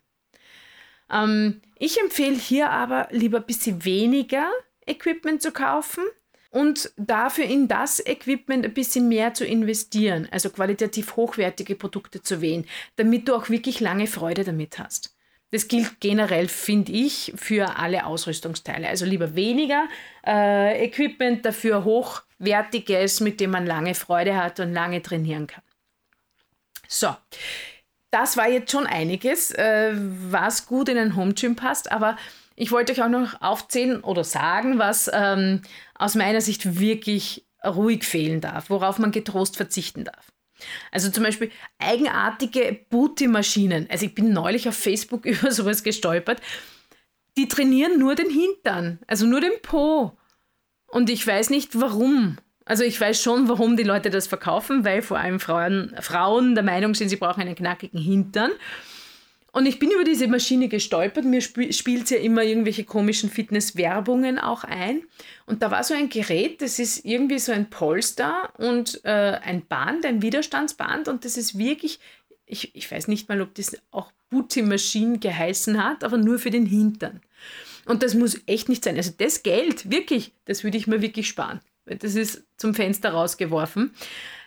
Ähm, 1.10 1.60
ich 1.78 2.00
empfehle 2.00 2.36
hier 2.36 2.70
aber 2.70 3.08
lieber 3.10 3.38
ein 3.38 3.46
bisschen 3.46 3.84
weniger 3.84 4.48
Equipment 4.86 5.42
zu 5.42 5.52
kaufen 5.52 6.04
und 6.50 6.92
dafür 6.96 7.44
in 7.44 7.68
das 7.68 8.04
Equipment 8.04 8.64
ein 8.64 8.74
bisschen 8.74 9.08
mehr 9.08 9.34
zu 9.34 9.46
investieren, 9.46 10.28
also 10.30 10.50
qualitativ 10.50 11.16
hochwertige 11.16 11.76
Produkte 11.76 12.22
zu 12.22 12.40
wählen, 12.40 12.66
damit 12.96 13.28
du 13.28 13.34
auch 13.34 13.48
wirklich 13.48 13.80
lange 13.80 14.06
Freude 14.06 14.44
damit 14.44 14.78
hast. 14.78 15.16
Das 15.50 15.66
gilt 15.66 16.00
generell, 16.00 16.48
finde 16.48 16.92
ich, 16.92 17.32
für 17.36 17.76
alle 17.76 18.06
Ausrüstungsteile. 18.06 18.88
Also 18.88 19.04
lieber 19.04 19.34
weniger 19.34 19.88
äh, 20.24 20.84
Equipment, 20.84 21.44
dafür 21.44 21.84
hochwertiges, 21.84 23.20
mit 23.20 23.40
dem 23.40 23.50
man 23.50 23.66
lange 23.66 23.94
Freude 23.94 24.36
hat 24.36 24.60
und 24.60 24.72
lange 24.72 25.02
trainieren 25.02 25.48
kann. 25.48 25.62
So, 26.86 27.16
das 28.10 28.36
war 28.36 28.48
jetzt 28.48 28.70
schon 28.72 28.86
einiges, 28.86 29.52
äh, 29.52 29.92
was 29.94 30.66
gut 30.66 30.88
in 30.88 30.98
ein 30.98 31.16
Home 31.16 31.34
Gym 31.34 31.56
passt, 31.56 31.90
aber 31.90 32.16
ich 32.56 32.72
wollte 32.72 32.92
euch 32.92 33.02
auch 33.02 33.08
noch 33.08 33.40
aufzählen 33.40 34.00
oder 34.02 34.22
sagen, 34.22 34.78
was 34.78 35.10
ähm, 35.12 35.62
aus 35.94 36.14
meiner 36.14 36.40
Sicht 36.40 36.78
wirklich 36.78 37.46
ruhig 37.64 38.04
fehlen 38.04 38.40
darf, 38.40 38.70
worauf 38.70 38.98
man 38.98 39.12
getrost 39.12 39.56
verzichten 39.56 40.04
darf. 40.04 40.32
Also 40.90 41.10
zum 41.10 41.24
Beispiel 41.24 41.50
eigenartige 41.78 42.80
Booty-Maschinen. 42.90 43.88
Also 43.90 44.06
ich 44.06 44.14
bin 44.14 44.32
neulich 44.32 44.68
auf 44.68 44.76
Facebook 44.76 45.24
über 45.26 45.52
sowas 45.52 45.82
gestolpert. 45.82 46.40
Die 47.36 47.48
trainieren 47.48 47.98
nur 47.98 48.14
den 48.14 48.30
Hintern, 48.30 48.98
also 49.06 49.26
nur 49.26 49.40
den 49.40 49.62
Po. 49.62 50.18
Und 50.86 51.08
ich 51.08 51.26
weiß 51.26 51.50
nicht 51.50 51.80
warum. 51.80 52.38
Also 52.64 52.84
ich 52.84 53.00
weiß 53.00 53.20
schon, 53.20 53.48
warum 53.48 53.76
die 53.76 53.82
Leute 53.82 54.10
das 54.10 54.26
verkaufen, 54.26 54.84
weil 54.84 55.02
vor 55.02 55.18
allem 55.18 55.40
Frauen, 55.40 55.94
Frauen 56.00 56.54
der 56.54 56.64
Meinung 56.64 56.94
sind, 56.94 57.08
sie 57.08 57.16
brauchen 57.16 57.40
einen 57.40 57.54
knackigen 57.54 58.00
Hintern. 58.00 58.50
Und 59.52 59.66
ich 59.66 59.78
bin 59.78 59.90
über 59.90 60.04
diese 60.04 60.28
Maschine 60.28 60.68
gestolpert. 60.68 61.24
Mir 61.24 61.38
sp 61.42 61.72
spielt 61.72 62.10
ja 62.10 62.18
immer 62.18 62.42
irgendwelche 62.42 62.84
komischen 62.84 63.30
Fitnesswerbungen 63.30 64.38
auch 64.38 64.64
ein. 64.64 65.02
Und 65.46 65.62
da 65.62 65.70
war 65.70 65.82
so 65.82 65.94
ein 65.94 66.08
Gerät, 66.08 66.62
das 66.62 66.78
ist 66.78 67.04
irgendwie 67.04 67.38
so 67.38 67.52
ein 67.52 67.68
Polster 67.68 68.52
und 68.58 69.04
äh, 69.04 69.38
ein 69.42 69.66
Band, 69.66 70.06
ein 70.06 70.22
Widerstandsband. 70.22 71.08
Und 71.08 71.24
das 71.24 71.36
ist 71.36 71.58
wirklich, 71.58 71.98
ich, 72.46 72.74
ich 72.74 72.90
weiß 72.90 73.08
nicht 73.08 73.28
mal, 73.28 73.40
ob 73.40 73.54
das 73.54 73.76
auch 73.90 74.12
Booty 74.30 74.62
Machine 74.62 75.18
geheißen 75.18 75.82
hat, 75.82 76.04
aber 76.04 76.16
nur 76.16 76.38
für 76.38 76.50
den 76.50 76.66
Hintern. 76.66 77.20
Und 77.86 78.02
das 78.02 78.14
muss 78.14 78.40
echt 78.46 78.68
nicht 78.68 78.84
sein. 78.84 78.96
Also 78.96 79.12
das 79.16 79.42
Geld, 79.42 79.90
wirklich, 79.90 80.32
das 80.44 80.62
würde 80.62 80.78
ich 80.78 80.86
mir 80.86 81.02
wirklich 81.02 81.26
sparen. 81.26 81.60
Das 81.86 82.14
ist 82.14 82.44
zum 82.56 82.74
Fenster 82.74 83.10
rausgeworfen. 83.10 83.92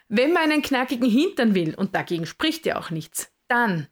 Wenn 0.07 0.31
man 0.31 0.51
einen 0.51 0.61
knackigen 0.61 1.09
Hintern 1.09 1.55
will, 1.55 1.75
und 1.75 1.95
dagegen 1.95 2.25
spricht 2.25 2.65
ja 2.65 2.79
auch 2.79 2.89
nichts, 2.89 3.31
dann 3.47 3.87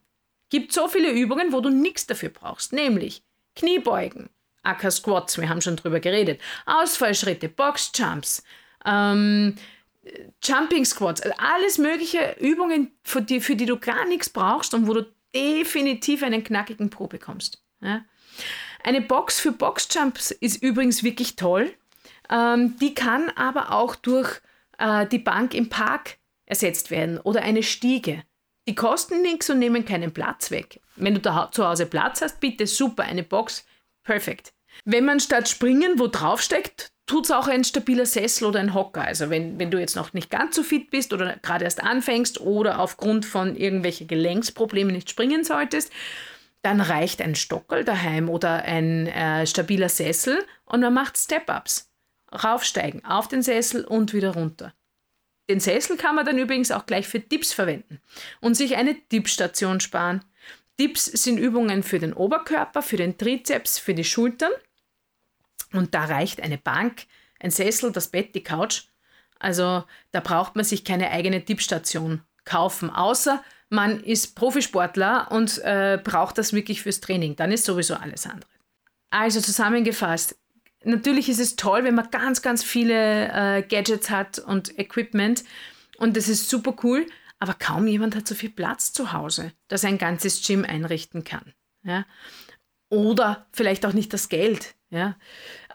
Gibt 0.52 0.74
so 0.74 0.86
viele 0.86 1.10
Übungen, 1.10 1.54
wo 1.54 1.62
du 1.62 1.70
nichts 1.70 2.06
dafür 2.06 2.28
brauchst, 2.28 2.74
nämlich 2.74 3.22
Kniebeugen, 3.56 4.28
Acker 4.62 4.90
Squats, 4.90 5.38
wir 5.38 5.48
haben 5.48 5.62
schon 5.62 5.76
drüber 5.76 5.98
geredet, 5.98 6.42
Ausfallschritte, 6.66 7.48
Boxjumps, 7.48 8.42
ähm, 8.84 9.56
Jumping 10.42 10.84
Squats, 10.84 11.22
also 11.22 11.34
alles 11.38 11.78
mögliche 11.78 12.36
Übungen, 12.38 12.92
für 13.02 13.22
die, 13.22 13.40
für 13.40 13.56
die 13.56 13.64
du 13.64 13.78
gar 13.78 14.04
nichts 14.04 14.28
brauchst 14.28 14.74
und 14.74 14.86
wo 14.86 14.92
du 14.92 15.10
definitiv 15.34 16.22
einen 16.22 16.44
knackigen 16.44 16.90
Po 16.90 17.06
bekommst. 17.06 17.64
Ja? 17.80 18.04
Eine 18.84 19.00
Box 19.00 19.40
für 19.40 19.52
Boxjumps 19.52 20.32
ist 20.32 20.62
übrigens 20.62 21.02
wirklich 21.02 21.36
toll. 21.36 21.72
Ähm, 22.28 22.76
die 22.76 22.92
kann 22.92 23.30
aber 23.36 23.72
auch 23.72 23.94
durch 23.94 24.42
äh, 24.76 25.06
die 25.06 25.18
Bank 25.18 25.54
im 25.54 25.70
Park 25.70 26.18
ersetzt 26.44 26.90
werden 26.90 27.16
oder 27.16 27.40
eine 27.40 27.62
Stiege. 27.62 28.22
Die 28.68 28.74
kosten 28.74 29.22
nichts 29.22 29.50
und 29.50 29.58
nehmen 29.58 29.84
keinen 29.84 30.12
Platz 30.12 30.50
weg. 30.50 30.80
Wenn 30.96 31.14
du 31.14 31.20
da 31.20 31.50
zu 31.50 31.66
Hause 31.66 31.86
Platz 31.86 32.22
hast, 32.22 32.40
bitte 32.40 32.66
super, 32.66 33.02
eine 33.02 33.22
Box, 33.22 33.64
perfekt. 34.04 34.52
Wenn 34.84 35.04
man 35.04 35.20
statt 35.20 35.48
Springen 35.48 35.98
wo 35.98 36.06
draufsteckt, 36.06 36.92
tut 37.06 37.24
es 37.24 37.30
auch 37.30 37.48
ein 37.48 37.64
stabiler 37.64 38.06
Sessel 38.06 38.46
oder 38.46 38.60
ein 38.60 38.74
Hocker. 38.74 39.02
Also 39.02 39.30
wenn, 39.30 39.58
wenn 39.58 39.70
du 39.70 39.78
jetzt 39.78 39.96
noch 39.96 40.12
nicht 40.12 40.30
ganz 40.30 40.56
so 40.56 40.62
fit 40.62 40.90
bist 40.90 41.12
oder 41.12 41.36
gerade 41.42 41.64
erst 41.64 41.82
anfängst 41.82 42.40
oder 42.40 42.78
aufgrund 42.78 43.26
von 43.26 43.56
irgendwelchen 43.56 44.06
Gelenksproblemen 44.06 44.94
nicht 44.94 45.10
springen 45.10 45.44
solltest, 45.44 45.92
dann 46.62 46.80
reicht 46.80 47.20
ein 47.20 47.34
Stockel 47.34 47.84
daheim 47.84 48.28
oder 48.28 48.62
ein 48.62 49.08
äh, 49.08 49.46
stabiler 49.46 49.88
Sessel 49.88 50.44
und 50.64 50.80
man 50.80 50.94
macht 50.94 51.18
Step-Ups. 51.18 51.88
Raufsteigen, 52.32 53.04
auf 53.04 53.28
den 53.28 53.42
Sessel 53.42 53.84
und 53.84 54.14
wieder 54.14 54.32
runter. 54.32 54.72
Den 55.52 55.60
Sessel 55.60 55.98
kann 55.98 56.14
man 56.14 56.24
dann 56.24 56.38
übrigens 56.38 56.70
auch 56.70 56.86
gleich 56.86 57.06
für 57.06 57.20
Dips 57.20 57.52
verwenden 57.52 58.00
und 58.40 58.54
sich 58.54 58.76
eine 58.76 58.94
Dipstation 58.94 59.80
sparen. 59.80 60.24
Dips 60.80 61.04
sind 61.04 61.36
Übungen 61.36 61.82
für 61.82 61.98
den 61.98 62.14
Oberkörper, 62.14 62.80
für 62.80 62.96
den 62.96 63.18
Trizeps, 63.18 63.78
für 63.78 63.92
die 63.92 64.02
Schultern. 64.02 64.50
Und 65.74 65.92
da 65.92 66.06
reicht 66.06 66.40
eine 66.40 66.56
Bank, 66.56 67.02
ein 67.38 67.50
Sessel, 67.50 67.92
das 67.92 68.08
Bett, 68.08 68.34
die 68.34 68.42
Couch. 68.42 68.84
Also 69.38 69.84
da 70.10 70.20
braucht 70.20 70.56
man 70.56 70.64
sich 70.64 70.86
keine 70.86 71.10
eigene 71.10 71.40
Dipstation 71.40 72.22
kaufen, 72.46 72.88
außer 72.88 73.44
man 73.68 74.02
ist 74.02 74.34
Profisportler 74.34 75.30
und 75.32 75.58
äh, 75.64 76.00
braucht 76.02 76.38
das 76.38 76.54
wirklich 76.54 76.80
fürs 76.80 77.00
Training. 77.00 77.36
Dann 77.36 77.52
ist 77.52 77.66
sowieso 77.66 77.94
alles 77.94 78.24
andere. 78.24 78.48
Also 79.10 79.42
zusammengefasst, 79.42 80.34
natürlich 80.84 81.28
ist 81.28 81.40
es 81.40 81.56
toll, 81.56 81.84
wenn 81.84 81.94
man 81.94 82.10
ganz, 82.10 82.42
ganz 82.42 82.62
viele 82.62 83.28
äh, 83.32 83.62
Gadgets 83.62 84.10
hat 84.10 84.38
und 84.38 84.78
Equipment 84.78 85.44
und 85.98 86.16
das 86.16 86.28
ist 86.28 86.48
super 86.48 86.74
cool, 86.82 87.06
aber 87.38 87.54
kaum 87.54 87.86
jemand 87.86 88.14
hat 88.14 88.28
so 88.28 88.34
viel 88.34 88.50
Platz 88.50 88.92
zu 88.92 89.12
Hause, 89.12 89.52
dass 89.68 89.84
er 89.84 89.90
ein 89.90 89.98
ganzes 89.98 90.46
Gym 90.46 90.64
einrichten 90.64 91.24
kann. 91.24 91.54
Ja? 91.82 92.04
Oder 92.88 93.46
vielleicht 93.52 93.84
auch 93.86 93.92
nicht 93.92 94.12
das 94.12 94.28
Geld. 94.28 94.74
Ja? 94.90 95.16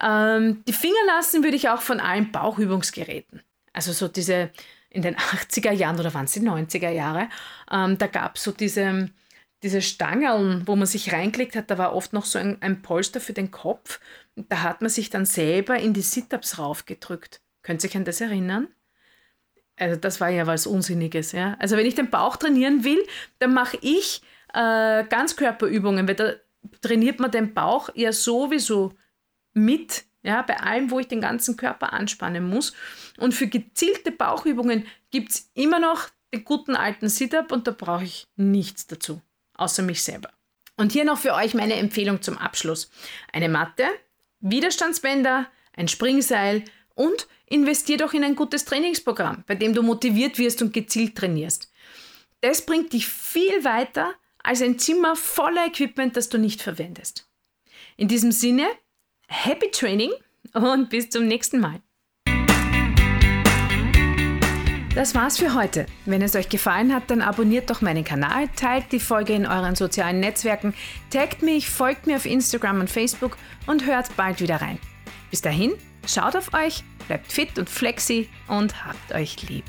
Ähm, 0.00 0.62
die 0.66 0.72
Finger 0.72 1.04
lassen 1.06 1.44
würde 1.44 1.56
ich 1.56 1.68
auch 1.68 1.82
von 1.82 2.00
allen 2.00 2.32
Bauchübungsgeräten. 2.32 3.42
Also 3.72 3.92
so 3.92 4.08
diese 4.08 4.50
in 4.90 5.02
den 5.02 5.16
80er 5.16 5.72
Jahren 5.72 5.98
oder 6.00 6.14
waren 6.14 6.24
es 6.24 6.32
die 6.32 6.40
90er 6.40 6.90
Jahre, 6.90 7.28
ähm, 7.70 7.98
da 7.98 8.06
gab 8.06 8.36
es 8.36 8.44
so 8.44 8.52
diese, 8.52 9.10
diese 9.62 9.82
Stangeln, 9.82 10.66
wo 10.66 10.76
man 10.76 10.86
sich 10.86 11.12
reingelegt 11.12 11.56
hat, 11.56 11.70
da 11.70 11.78
war 11.78 11.94
oft 11.94 12.12
noch 12.12 12.24
so 12.24 12.38
ein, 12.38 12.58
ein 12.60 12.82
Polster 12.82 13.20
für 13.20 13.32
den 13.32 13.50
Kopf 13.50 13.98
da 14.48 14.62
hat 14.62 14.80
man 14.80 14.90
sich 14.90 15.10
dann 15.10 15.26
selber 15.26 15.78
in 15.78 15.92
die 15.92 16.02
Sit-Ups 16.02 16.58
raufgedrückt. 16.58 17.40
Könnt 17.62 17.82
ihr 17.82 17.90
euch 17.90 17.96
an 17.96 18.04
das 18.04 18.20
erinnern? 18.20 18.68
Also 19.76 19.96
das 19.96 20.20
war 20.20 20.28
ja 20.28 20.46
was 20.46 20.66
Unsinniges. 20.66 21.32
Ja? 21.32 21.56
Also 21.58 21.76
wenn 21.76 21.86
ich 21.86 21.94
den 21.94 22.10
Bauch 22.10 22.36
trainieren 22.36 22.84
will, 22.84 23.04
dann 23.38 23.54
mache 23.54 23.78
ich 23.80 24.22
äh, 24.54 25.04
Ganzkörperübungen, 25.04 26.06
weil 26.08 26.14
da 26.14 26.32
trainiert 26.80 27.20
man 27.20 27.30
den 27.30 27.54
Bauch 27.54 27.90
ja 27.94 28.12
sowieso 28.12 28.94
mit, 29.54 30.04
ja, 30.22 30.42
bei 30.42 30.58
allem, 30.58 30.90
wo 30.90 30.98
ich 30.98 31.08
den 31.08 31.20
ganzen 31.20 31.56
Körper 31.56 31.92
anspannen 31.92 32.48
muss. 32.48 32.74
Und 33.18 33.34
für 33.34 33.46
gezielte 33.46 34.12
Bauchübungen 34.12 34.86
gibt 35.10 35.30
es 35.30 35.50
immer 35.54 35.78
noch 35.78 36.08
den 36.32 36.44
guten 36.44 36.74
alten 36.76 37.08
Sit-Up 37.08 37.52
und 37.52 37.66
da 37.66 37.70
brauche 37.70 38.04
ich 38.04 38.26
nichts 38.36 38.86
dazu, 38.86 39.22
außer 39.58 39.82
mich 39.82 40.02
selber. 40.02 40.30
Und 40.76 40.92
hier 40.92 41.04
noch 41.04 41.18
für 41.18 41.34
euch 41.34 41.54
meine 41.54 41.74
Empfehlung 41.74 42.22
zum 42.22 42.38
Abschluss. 42.38 42.90
Eine 43.32 43.48
Matte, 43.48 43.84
Widerstandsbänder, 44.40 45.46
ein 45.76 45.88
Springseil 45.88 46.64
und 46.94 47.26
investier 47.46 47.96
doch 47.96 48.12
in 48.12 48.24
ein 48.24 48.36
gutes 48.36 48.64
Trainingsprogramm, 48.64 49.44
bei 49.46 49.54
dem 49.54 49.74
du 49.74 49.82
motiviert 49.82 50.38
wirst 50.38 50.62
und 50.62 50.72
gezielt 50.72 51.16
trainierst. 51.16 51.70
Das 52.40 52.64
bringt 52.64 52.92
dich 52.92 53.06
viel 53.08 53.64
weiter 53.64 54.14
als 54.42 54.62
ein 54.62 54.78
Zimmer 54.78 55.16
voller 55.16 55.66
Equipment, 55.66 56.16
das 56.16 56.28
du 56.28 56.38
nicht 56.38 56.62
verwendest. 56.62 57.28
In 57.96 58.08
diesem 58.08 58.32
Sinne, 58.32 58.68
happy 59.26 59.70
Training 59.70 60.12
und 60.54 60.88
bis 60.88 61.10
zum 61.10 61.26
nächsten 61.26 61.60
Mal. 61.60 61.82
Das 64.98 65.14
war's 65.14 65.38
für 65.38 65.54
heute. 65.54 65.86
Wenn 66.06 66.22
es 66.22 66.34
euch 66.34 66.48
gefallen 66.48 66.92
hat, 66.92 67.08
dann 67.08 67.22
abonniert 67.22 67.70
doch 67.70 67.82
meinen 67.82 68.02
Kanal, 68.02 68.48
teilt 68.56 68.90
die 68.90 68.98
Folge 68.98 69.32
in 69.32 69.46
euren 69.46 69.76
sozialen 69.76 70.18
Netzwerken, 70.18 70.74
taggt 71.10 71.40
mich, 71.40 71.70
folgt 71.70 72.08
mir 72.08 72.16
auf 72.16 72.26
Instagram 72.26 72.80
und 72.80 72.90
Facebook 72.90 73.36
und 73.68 73.86
hört 73.86 74.16
bald 74.16 74.40
wieder 74.40 74.60
rein. 74.60 74.80
Bis 75.30 75.40
dahin, 75.40 75.74
schaut 76.04 76.34
auf 76.34 76.52
euch, 76.52 76.82
bleibt 77.06 77.30
fit 77.30 77.60
und 77.60 77.70
flexi 77.70 78.28
und 78.48 78.84
habt 78.84 79.14
euch 79.14 79.48
lieb. 79.48 79.66